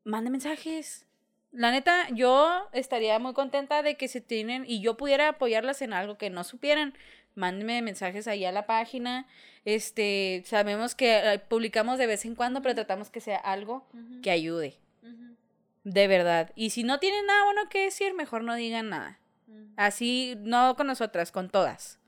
[0.03, 1.05] mande mensajes.
[1.51, 5.93] La neta, yo estaría muy contenta de que se tienen y yo pudiera apoyarlas en
[5.93, 6.95] algo que no supieran.
[7.35, 9.27] Mándenme mensajes ahí a la página.
[9.65, 13.87] Este, sabemos que eh, publicamos de vez en cuando, pero tratamos que sea algo
[14.21, 14.77] que ayude,
[15.83, 16.51] de verdad.
[16.55, 19.19] Y si no tienen nada bueno que decir, mejor no digan nada.
[19.75, 21.99] Así, no con nosotras, con todas.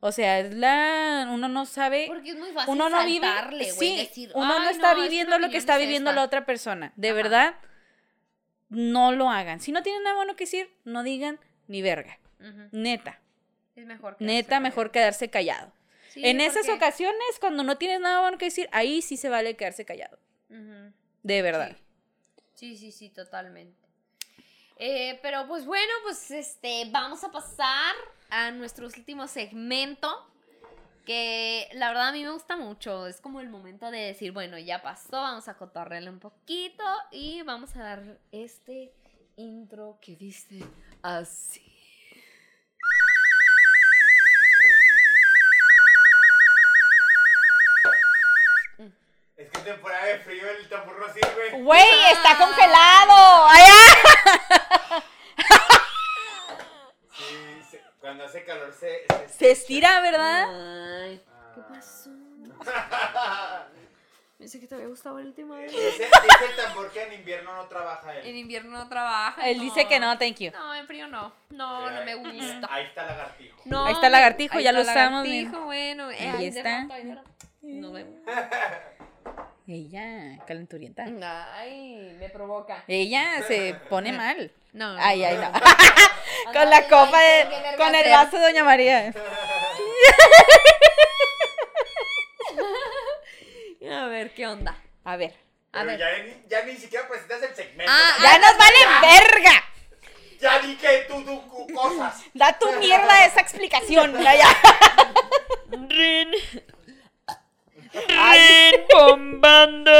[0.00, 3.70] O sea, es la uno no sabe Porque es muy fácil uno no vive, güey,
[3.72, 6.20] sí, decir, uno no "Ay, está viviendo lo que está es viviendo esta".
[6.20, 6.92] la otra persona.
[6.94, 7.16] De Ajá.
[7.16, 7.54] verdad,
[8.68, 9.60] no lo hagan.
[9.60, 12.18] Si no tienen nada bueno que decir, no digan ni verga.
[12.70, 13.20] Neta,
[13.74, 14.16] Es mejor.
[14.16, 14.62] quedarse neta, callado.
[14.62, 15.72] mejor quedarse callado.
[16.10, 19.56] Sí, en esas ocasiones, cuando no tienes nada bueno que decir, ahí sí se vale
[19.56, 20.18] quedarse callado.
[21.24, 21.76] De verdad.
[22.54, 23.87] Sí, sí, sí, totalmente.
[24.78, 27.94] Eh, pero pues bueno, pues este, vamos a pasar
[28.30, 30.08] a nuestro último segmento.
[31.04, 33.06] Que la verdad a mí me gusta mucho.
[33.06, 37.40] Es como el momento de decir, bueno, ya pasó, vamos a cotorrearle un poquito y
[37.42, 38.92] vamos a dar este
[39.36, 40.62] intro que dice
[41.02, 41.67] así.
[49.38, 51.62] Es que en temporada de frío el tambor no sirve.
[51.62, 52.38] Güey, está Ah.
[52.38, 53.46] congelado.
[53.48, 55.02] ¡Ay, ah!
[57.16, 59.06] Sí, se- cuando hace calor se...
[59.28, 60.46] Se estira, ¿verdad?
[61.04, 61.22] Ay,
[61.54, 62.10] ¿qué pasó?
[64.38, 65.70] Pensé que te había gustado el último vez.
[65.72, 68.36] Dice, dice el tambor que en invierno no trabaja En él.
[68.36, 69.48] invierno no trabaja.
[69.48, 70.52] Él dice que no, thank you.
[70.52, 71.32] No, en frío no.
[71.50, 72.68] No, Mira, no me gusta.
[72.70, 73.60] Ahí está lagartijo.
[73.64, 75.50] No, Ahí está el me- lagartijo, ahí ya lo está el estamos viendo.
[75.58, 76.10] lagartijo, bueno.
[76.12, 76.80] eh, Ahí ahí de está.
[76.82, 77.30] rato, ahí de rato.
[77.62, 78.20] Nos vemos.
[79.66, 81.04] Ella, calenturienta.
[81.54, 82.84] Ay, me provoca.
[82.88, 84.50] Ella se pone mal.
[84.72, 84.96] No.
[84.98, 85.52] Ay, ay, no.
[86.52, 87.76] Con la copa de.
[87.76, 89.12] Con el vaso de Doña María.
[93.90, 94.76] A ver, ¿qué onda?
[95.04, 95.34] A ver.
[95.72, 95.98] A Pero ver.
[95.98, 97.92] ya ni, ya ni siquiera presentas el segmento.
[97.94, 98.24] Ah, ¿no?
[98.24, 99.64] ¡Ya nos vale verga!
[100.40, 102.22] Ya di que tú, tú, cosas.
[102.34, 104.12] Da tu mierda esa explicación.
[104.22, 104.48] Ya,
[108.00, 108.06] ya.
[108.06, 108.16] Rin.
[108.18, 109.90] Ay, bombando.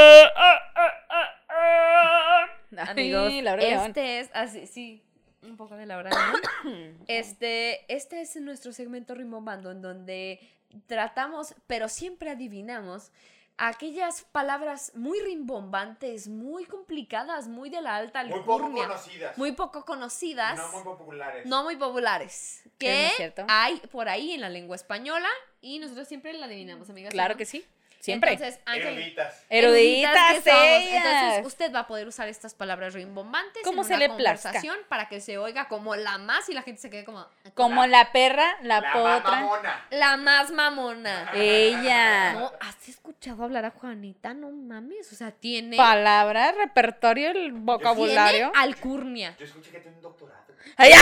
[2.77, 5.03] Amigos, este es así, sí,
[5.41, 6.97] un poco de Laura León.
[7.07, 10.39] Este, este es nuestro segmento Rimbombando en donde
[10.85, 13.11] tratamos, pero siempre adivinamos
[13.57, 19.37] aquellas palabras muy rimbombantes, muy complicadas, muy de la alta Muy poco alcurnia, conocidas.
[19.37, 21.45] muy poco conocidas, No muy populares.
[21.45, 22.71] no muy populares, Es
[23.17, 25.27] que hay por ahí en la lengua española
[25.59, 27.11] y nosotros siempre la adivinamos, amigas.
[27.11, 27.37] Claro ¿no?
[27.37, 27.65] que sí.
[27.99, 28.31] Siempre.
[28.33, 29.13] Entonces, Ángel,
[29.49, 30.35] Eruditas.
[30.45, 34.49] Entonces, usted va a poder usar estas palabras rimbombantes Como en se una le plazca.
[34.51, 37.85] conversación para que se oiga como la más y la gente se quede como Como
[37.87, 39.31] la perra, la, La potra.
[39.41, 39.85] mamona.
[39.89, 41.31] la más mamona.
[41.33, 42.33] Ella.
[42.33, 44.33] No, ¿has escuchado hablar a Juanita?
[44.33, 48.51] No mames, o sea, tiene Palabra, repertorio, el vocabulario.
[48.51, 49.35] tiene alcurnia.
[49.37, 50.39] Yo escuché que tiene un doctorado.
[50.77, 50.93] Ay.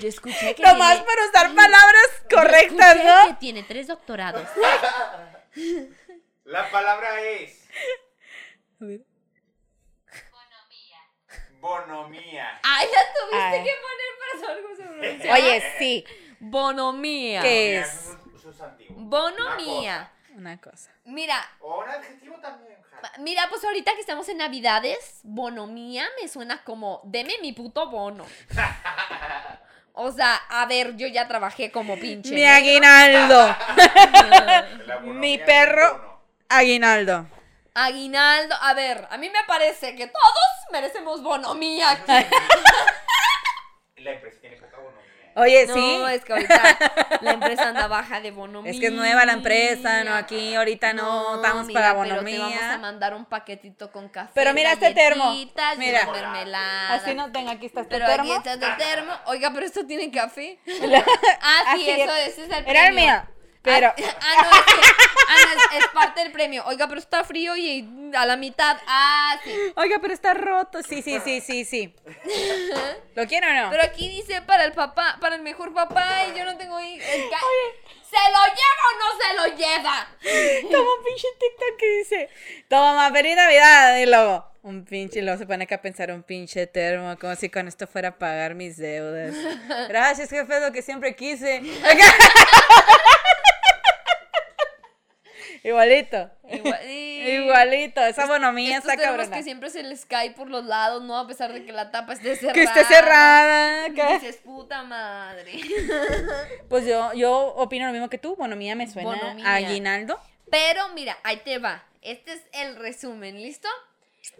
[0.00, 3.28] Yo escuché que Nomás tiene, para usar palabras correctas, ¿no?
[3.28, 4.46] que tiene tres doctorados.
[6.44, 7.68] La palabra es
[11.60, 12.60] Bonomía.
[12.62, 13.64] Ay, la tuviste Ay.
[13.64, 15.34] que poner para saber cómo se pronuncia.
[15.34, 16.04] Oye, sí,
[16.38, 17.42] Bonomía.
[17.42, 17.82] ¿Qué?
[17.82, 18.16] Bonomía es?
[18.90, 20.12] Bonomía.
[20.34, 20.90] una cosa.
[21.04, 21.44] Mira.
[21.60, 22.78] O un adjetivo también.
[22.90, 23.12] ja.
[23.18, 28.24] mira, pues ahorita que estamos en Navidades, bonomía me suena como, deme mi puto bono.
[30.00, 32.32] O sea, a ver, yo ya trabajé como pinche.
[32.32, 32.54] Mi negro.
[32.54, 33.56] aguinaldo.
[35.02, 36.20] Mi perro.
[36.48, 37.26] Aguinaldo.
[37.74, 38.54] Aguinaldo.
[38.60, 42.28] A ver, a mí me parece que todos merecemos bonomía aquí.
[43.96, 44.67] La empresa tiene poca bonomía.
[45.38, 46.02] Oye, No, sí.
[46.14, 46.62] es que ahorita
[47.20, 48.70] la empresa anda baja de bonomía.
[48.72, 52.14] Es que es nueva la empresa, no aquí ahorita no, estamos mira, para Pero te
[52.14, 52.78] vamos a bonomía.
[52.78, 54.30] mandar un paquetito con café.
[54.34, 55.32] Pero mira este termo,
[55.78, 56.06] mira.
[56.10, 56.94] mermelada.
[56.94, 58.22] Así no tengo, aquí está este Pero termo.
[58.24, 59.12] aquí está este termo.
[59.26, 60.58] Oiga, pero esto tiene café.
[60.66, 62.28] ah, sí, Así eso, es.
[62.28, 62.70] ese es el premio.
[62.70, 63.22] Era el mío,
[63.68, 64.88] pero Ah, ah, no, es, que-
[65.28, 66.64] ah, no, es, es parte del premio.
[66.66, 68.76] Oiga, pero está frío y a la mitad.
[68.86, 69.54] Ah, sí.
[69.76, 70.82] Oiga, pero está roto.
[70.82, 71.94] Sí, sí, sí, sí, sí.
[73.14, 73.70] ¿Lo quiere o no?
[73.70, 77.04] Pero aquí dice para el papá, para el mejor papá y yo no tengo hijos.
[77.06, 80.08] ¿Se lo lleva o no se lo lleva?
[80.72, 82.30] Toma un pinche TikTok que dice,
[82.68, 83.98] toma feliz Navidad.
[83.98, 87.34] Y luego, un pinche, y luego se pone acá a pensar un pinche termo, como
[87.36, 89.34] si con esto fuera a pagar mis deudas.
[89.88, 91.60] Gracias, jefe, es lo que siempre quise.
[95.64, 96.30] Igualito.
[96.48, 98.00] Igual- y- Igualito.
[98.02, 99.36] Esa bonomía está cabrona.
[99.36, 101.18] que siempre se les cae por los lados, ¿no?
[101.18, 102.52] A pesar de que la tapa esté cerrada.
[102.54, 103.90] Que esté cerrada.
[103.90, 105.52] Que- Dices, puta madre.
[106.68, 108.36] Pues yo, yo opino lo mismo que tú.
[108.36, 109.46] Bonomía me suena Bonomía.
[109.46, 110.20] a aguinaldo.
[110.50, 111.84] Pero mira, ahí te va.
[112.02, 113.68] Este es el resumen, ¿listo?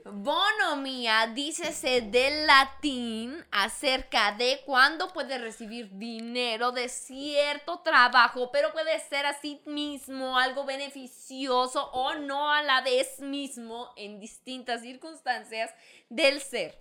[0.05, 8.99] Bonomía, dícese del latín acerca de cuándo puedes recibir dinero de cierto trabajo, pero puede
[9.01, 15.74] ser así mismo algo beneficioso o no a la vez mismo en distintas circunstancias
[16.09, 16.80] del ser.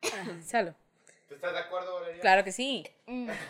[0.44, 0.72] Salud.
[1.28, 2.20] ¿Tú estás de acuerdo, Valeria?
[2.20, 2.84] Claro que sí.
[3.06, 3.30] Mm.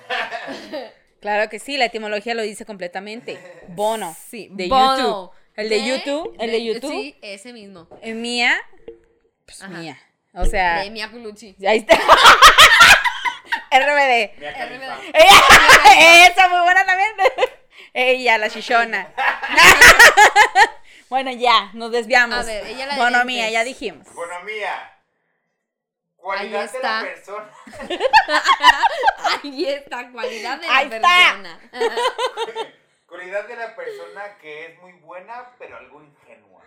[1.22, 3.38] Claro que sí, la etimología lo dice completamente.
[3.68, 4.14] Bono.
[4.28, 4.98] Sí, De bono.
[4.98, 5.41] YouTube.
[5.57, 6.90] El de YouTube, el de YouTube.
[6.90, 7.88] Sí, ese mismo.
[8.03, 8.59] Mía.
[9.44, 9.68] Pues Ajá.
[9.72, 9.98] mía.
[10.34, 11.55] O sea, De Mia Colucci.
[11.66, 11.96] ahí está.
[13.70, 14.32] RBD.
[14.38, 15.14] RBD.
[15.14, 17.11] Ella, esa muy buena también.
[17.94, 19.12] Ella, la chichona.
[21.11, 22.38] bueno, ya, nos desviamos.
[22.38, 24.07] A ver, ella la de Bonomía, ya dijimos.
[24.14, 24.88] Bonomía.
[26.16, 27.03] Cualidad Ahí de está.
[27.03, 27.50] la persona.
[29.42, 31.59] Ahí está, cualidad de Ahí la está.
[33.12, 36.62] Cualidad de la persona que es muy buena, pero algo ingenua.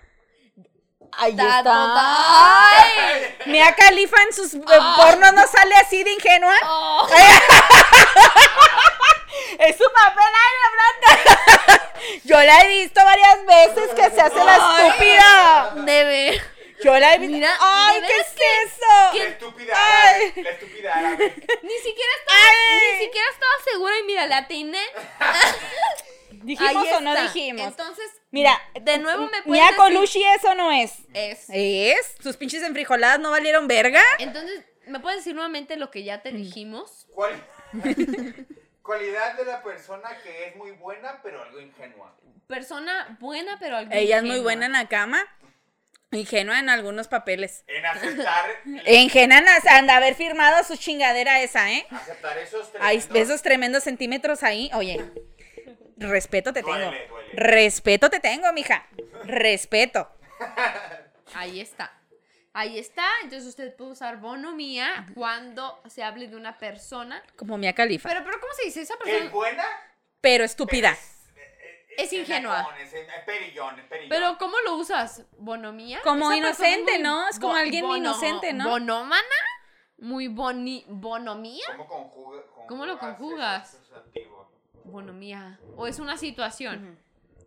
[1.14, 1.64] Ahí está.
[1.66, 3.36] ¡Ay!
[3.48, 4.60] Mia Califa en sus eh,
[4.96, 6.54] pornos no sale así de ingenua.
[6.66, 7.08] Oh,
[9.58, 11.92] Es su papel ahí, de plata.
[12.26, 14.88] Yo la he visto varias veces que se hace la Ay.
[14.90, 15.74] estúpida.
[15.78, 16.42] debe.
[16.84, 17.34] Yo la he visto.
[17.38, 19.14] Mira, Ay, ¿qué es que- eso?
[19.18, 20.32] La estúpida Ay.
[20.44, 21.34] La estúpida árabe.
[21.64, 22.80] Ni siquiera estaba, Ay.
[22.92, 24.86] ni siquiera estaba segura y mira, la atiné.
[26.44, 27.68] ¿Dijimos Ahí o no dijimos?
[27.68, 30.94] Entonces, Mira, de nuevo me puedes Mia Colucci eso no es.
[31.14, 31.46] es.
[31.50, 32.16] ¿Es?
[32.16, 34.02] ¿Tus pinches enfrijoladas no valieron verga?
[34.20, 37.08] Entonces, ¿me puedes decir nuevamente lo que ya te dijimos?
[37.14, 37.42] Cual-
[38.82, 42.16] Cualidad de la persona que es muy buena, pero algo ingenua.
[42.48, 44.44] Persona buena, pero algo Ella es muy ingenua.
[44.44, 45.24] buena en la cama.
[46.12, 47.64] Ingenua en algunos papeles.
[47.68, 48.46] En aceptar,
[48.86, 49.42] Ingenua
[49.80, 51.88] en haber firmado su chingadera esa, ¿eh?
[51.90, 54.70] aceptar esos Hay tremendos- esos tremendos centímetros ahí.
[54.76, 55.04] Oye,
[55.98, 56.78] respeto te tengo.
[56.78, 57.30] Duele, duele.
[57.34, 58.86] Respeto te tengo, mija.
[59.24, 60.10] Respeto.
[61.36, 61.92] Ahí está.
[62.54, 63.06] Ahí está.
[63.24, 67.22] Entonces usted puede usar bonomía cuando se hable de una persona.
[67.36, 68.08] Como Mia Califa.
[68.10, 68.82] Pero, pero ¿cómo se dice?
[68.82, 69.66] Esa Que es persona buena,
[70.22, 70.98] Pero estúpida.
[71.98, 72.68] Es ingenua.
[72.82, 74.10] Es, es perillón, es perillón.
[74.10, 75.24] Pero ¿cómo lo usas?
[75.38, 76.02] ¿Bonomía?
[76.04, 77.30] Como Esa persona inocente, muy ¿no?
[77.30, 78.70] Es como bo- alguien inocente, ¿no?
[78.70, 79.22] ¿Bonómana?
[80.00, 80.84] Muy boni...
[80.90, 81.64] ¿Bonomía?
[81.68, 83.78] ¿Cómo conjuga, ¿Cómo lo conjugas
[84.96, 85.60] Bonomía.
[85.76, 86.98] ¿O es una situación?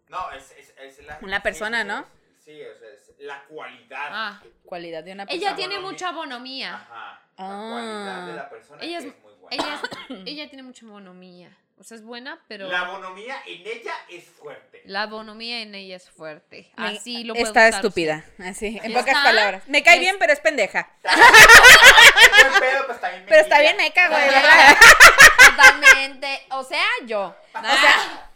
[0.09, 1.19] No, es, es, es la...
[1.23, 1.99] Una persona, sí, ¿no?
[2.01, 2.07] es-
[2.45, 4.09] Sí, o sea, es la cualidad.
[4.11, 4.43] Ah.
[4.65, 5.57] Cualidad de una Ella persona.
[5.57, 5.91] tiene bonomía.
[5.93, 6.75] mucha bonomía.
[6.77, 7.21] Ajá.
[7.37, 7.49] Ah.
[7.49, 9.57] La cualidad de la persona Ella es, que es muy buena.
[9.65, 11.57] ella, es- ella tiene mucha bonomía.
[11.81, 14.83] O sea, es buena, pero La bonomía en ella es fuerte.
[14.87, 16.73] la bonomía en ella es fuerte.
[16.77, 18.25] Me- Así lo puede Está usar estúpida.
[18.39, 19.01] Así, en ¿Está?
[19.01, 19.63] pocas palabras.
[19.69, 20.91] Me cae Es- bien, pero es pendeja.
[22.61, 24.23] Pedo, pues también Pero está bien meca, güey.
[25.63, 26.41] Totalmente.
[26.53, 27.35] O sea, yo.
[27.55, 28.31] O sea,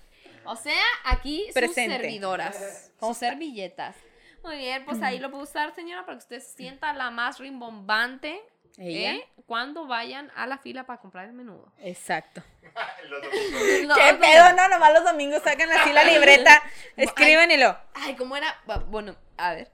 [0.45, 1.97] O sea, aquí sus Presente.
[1.99, 3.95] servidoras, sus servilletas.
[4.43, 7.39] Muy bien, pues ahí lo puedo usar, señora, para que usted se sienta la más
[7.39, 8.41] rimbombante.
[8.77, 9.13] Ella.
[9.13, 9.29] ¿eh?
[9.47, 11.73] Cuando vayan a la fila para comprar el menudo.
[11.79, 12.43] exacto.
[13.09, 13.63] Los domingos.
[13.87, 14.19] No, ¿Qué no.
[14.21, 14.53] pedo?
[14.55, 16.63] No, nomás los domingos sacan así la libreta,
[16.97, 17.77] escriben y lo.
[17.95, 18.59] Ay, ¿cómo era?
[18.67, 19.71] Bu- Bueno, a ver.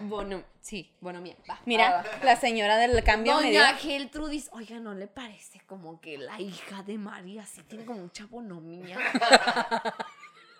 [0.00, 1.36] Bono, sí, bonomía.
[1.48, 1.60] Va.
[1.64, 3.34] Mira, la señora del cambio.
[3.34, 8.00] Doña Geltrudis, oiga, ¿no le parece como que la hija de María sí tiene como
[8.02, 8.96] mucha bonomía?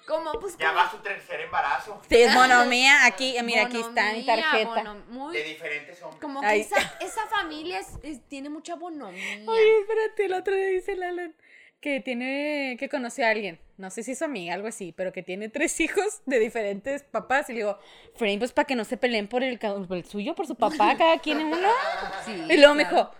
[0.06, 2.00] como, pues, Ya como va su tercer embarazo.
[2.08, 3.06] Sí, es monomía.
[3.06, 4.68] Aquí, mira, aquí está mi bonomía, tarjeta.
[4.68, 6.20] bono- muy, De diferentes hombres.
[6.20, 9.38] como que esa, esa familia es- es- tiene mucha bonomía.
[9.50, 11.34] Oye, espérate, el otro día dice Lalan
[11.84, 15.22] que tiene, que conoció a alguien, no sé si es amiga, algo así, pero que
[15.22, 17.50] tiene tres hijos de diferentes papás.
[17.50, 17.78] Y le digo,
[18.16, 20.54] Frame, pues para que no se peleen por el, ca- por el suyo, por su
[20.54, 21.68] papá, cada quien en uno.
[22.24, 23.10] Sí, Y luego me dijo,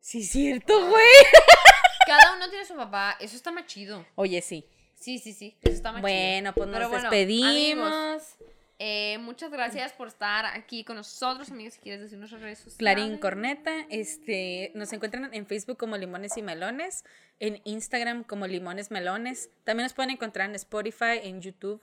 [0.00, 1.04] sí, es cierto, güey.
[2.06, 4.04] Cada uno tiene su papá, eso está más chido.
[4.14, 4.66] Oye, sí.
[4.94, 6.10] Sí, sí, sí, eso está más chido.
[6.10, 7.92] Bueno, pues Pero nos bueno, despedimos.
[7.94, 8.36] amigos,
[8.82, 11.74] eh, muchas gracias por estar aquí con nosotros, amigos.
[11.74, 12.78] Si quieres decir nuestras redes sociales.
[12.78, 17.04] Clarín Corneta, este, nos encuentran en Facebook como Limones y Melones,
[17.40, 21.82] en Instagram como Limones Melones, también nos pueden encontrar en Spotify, en YouTube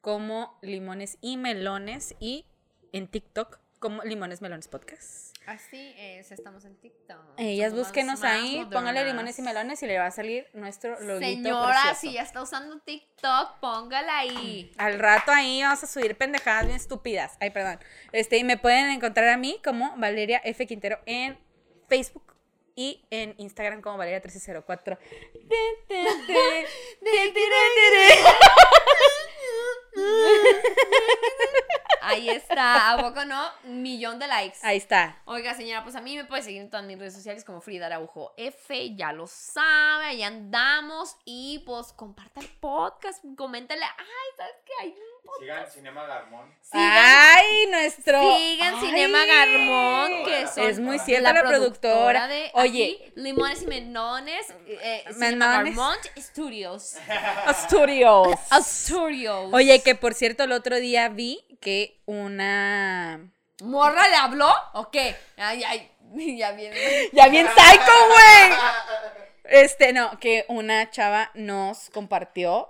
[0.00, 2.46] como Limones y Melones y
[2.92, 5.37] en TikTok como Limones Melones Podcast.
[5.48, 7.16] Así es, estamos en TikTok.
[7.38, 9.06] Ellas Somos búsquenos ahí, póngale.
[9.06, 12.00] Limones y Melones y le va a salir nuestro loguito Señora, precioso.
[12.02, 14.70] si ya está usando TikTok, póngala ahí.
[14.76, 17.38] Al rato ahí vamos a subir pendejadas bien estúpidas.
[17.40, 17.80] Ay, perdón.
[18.12, 20.66] Este, y me pueden encontrar a mí como Valeria F.
[20.66, 21.38] Quintero en
[21.88, 22.34] Facebook
[22.76, 24.98] y en Instagram como Valeria1304.
[32.08, 33.42] Ahí está, ¿a poco no?
[33.64, 34.58] Millón de likes.
[34.62, 35.20] Ahí está.
[35.24, 37.86] Oiga, señora, pues a mí me puede seguir en todas mis redes sociales como Frida
[37.86, 41.16] Araujo F, ya lo sabe, ahí andamos.
[41.24, 44.72] Y pues comparta el podcast, coméntale, ay, ¿sabes qué?
[44.80, 45.17] Hay un podcast.
[45.38, 46.54] Sigan Cinema Garmón.
[46.62, 48.36] Sigan, Ay, nuestro.
[48.36, 48.80] sigan Ay.
[48.80, 52.26] Cinema Garmón, que son Es muy cierta la, productora.
[52.26, 55.76] de Oye, aquí, Limones y Menones, eh, Cinema Menones.
[55.76, 56.96] Garmont Studios.
[57.64, 58.38] Studios.
[58.60, 59.52] Studios.
[59.52, 63.30] Oye, que por cierto, el otro día vi que una.
[63.62, 65.16] ¿Morra le habló o qué?
[65.36, 65.90] Ay, ay,
[66.38, 66.76] ya viene.
[67.12, 68.58] Ya bien psycho, güey.
[69.50, 72.68] Este, no, que una chava nos compartió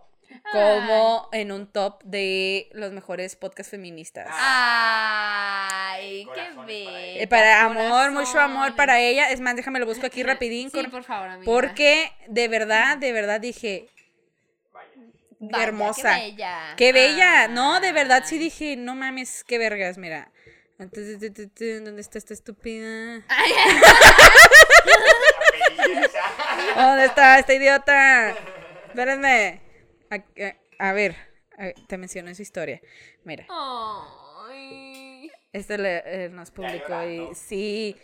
[0.53, 4.29] como en un top de los mejores podcasts feministas.
[4.31, 7.23] Ay, qué Corazones bello.
[7.23, 9.31] Eh, para amor, mucho amor para ella.
[9.31, 10.71] Es más, déjame lo busco aquí rapidín.
[10.79, 11.51] Sí, por favor, amiga.
[11.51, 13.89] porque de verdad, de verdad dije,
[15.41, 15.65] Vaya.
[15.65, 16.17] Hermosa.
[16.17, 16.75] Qué bella.
[16.77, 17.49] Qué bella.
[17.49, 20.31] No, de verdad sí dije, no mames, qué vergas, mira.
[20.79, 23.23] ¿dónde está esta estúpida?
[23.29, 23.53] Ay,
[26.77, 28.35] ¿Dónde está esta idiota?
[28.87, 29.68] Espérenme.
[30.11, 31.17] A, a- a ver,
[31.59, 32.81] a- te menciono esa historia.
[33.25, 33.47] Mira,
[34.49, 35.31] Ay.
[35.53, 37.97] este le- eh, nos publicó y sí.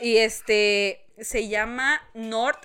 [0.00, 2.62] Y este se llama North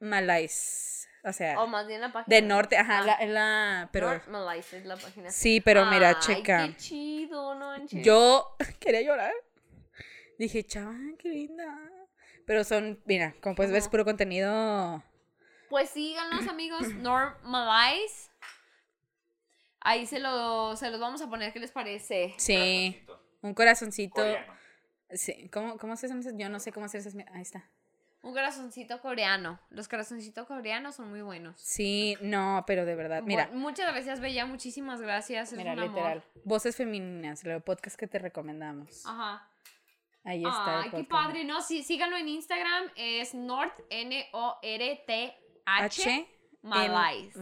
[0.00, 1.08] Malais.
[1.24, 2.34] O sea, O más bien la página.
[2.36, 3.02] de norte, ajá, Ah.
[3.06, 5.30] la, es la pero North Malaysia es la página.
[5.30, 6.66] sí, pero mira, Ay, checa.
[6.66, 8.04] Qué chido, no manches.
[8.04, 9.32] Yo quería llorar.
[10.38, 11.78] Dije, chaval, qué linda.
[12.44, 15.00] Pero son, mira, como puedes ver, es puro contenido.
[15.72, 16.86] Pues síganos, amigos.
[16.96, 18.28] Normalize.
[19.80, 21.50] Ahí se, lo, se los vamos a poner.
[21.54, 22.34] ¿Qué les parece?
[22.36, 23.22] Sí, Corazoncito.
[23.40, 24.22] un corazoncito.
[25.14, 26.36] Sí, ¿cómo, cómo se hace?
[26.36, 27.14] Yo no sé cómo hacer esas.
[27.32, 27.64] Ahí está.
[28.20, 29.58] Un corazoncito coreano.
[29.70, 31.58] Los corazoncitos coreanos son muy buenos.
[31.58, 34.44] Sí, no, pero de verdad, mira, Bu- muchas gracias, Bella.
[34.44, 35.52] Muchísimas gracias.
[35.52, 35.90] Es mira, un amor.
[35.96, 36.24] literal.
[36.44, 39.06] Voces femeninas, el podcast que te recomendamos.
[39.06, 39.48] Ajá.
[40.22, 40.74] Ahí está.
[40.80, 41.10] el Ay, qué podcast.
[41.10, 41.44] padre.
[41.44, 42.90] No, sí, síganlo en Instagram.
[42.94, 45.41] Es North, N-O-R-T-H.
[45.66, 46.26] H.
[46.62, 47.38] Malice.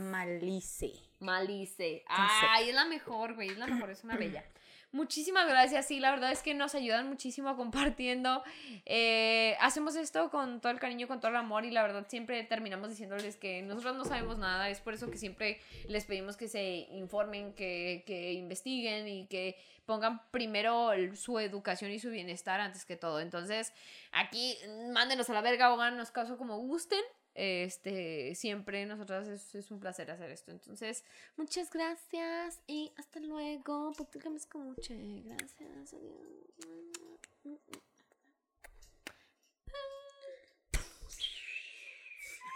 [1.20, 2.04] Malice.
[2.08, 3.48] Ay, es la mejor, güey.
[3.50, 4.44] Es la mejor, es una bella.
[4.92, 5.86] Muchísimas gracias.
[5.86, 8.42] Sí, la verdad es que nos ayudan muchísimo compartiendo.
[8.86, 12.42] Eh, hacemos esto con todo el cariño, con todo el amor y la verdad siempre
[12.42, 14.68] terminamos diciéndoles que nosotros no sabemos nada.
[14.68, 19.56] Es por eso que siempre les pedimos que se informen, que, que investiguen y que
[19.86, 23.20] pongan primero el- su educación y su bienestar antes que todo.
[23.20, 23.72] Entonces,
[24.10, 24.56] aquí
[24.92, 27.00] mándenos a la verga o háganos caso como gusten.
[27.34, 30.50] Este, siempre nosotras es, es un placer hacer esto.
[30.50, 31.04] Entonces,
[31.36, 33.92] muchas gracias y hasta luego.
[33.96, 35.22] Porque me escuche.
[35.24, 35.94] Gracias.
[35.94, 36.40] Adiós.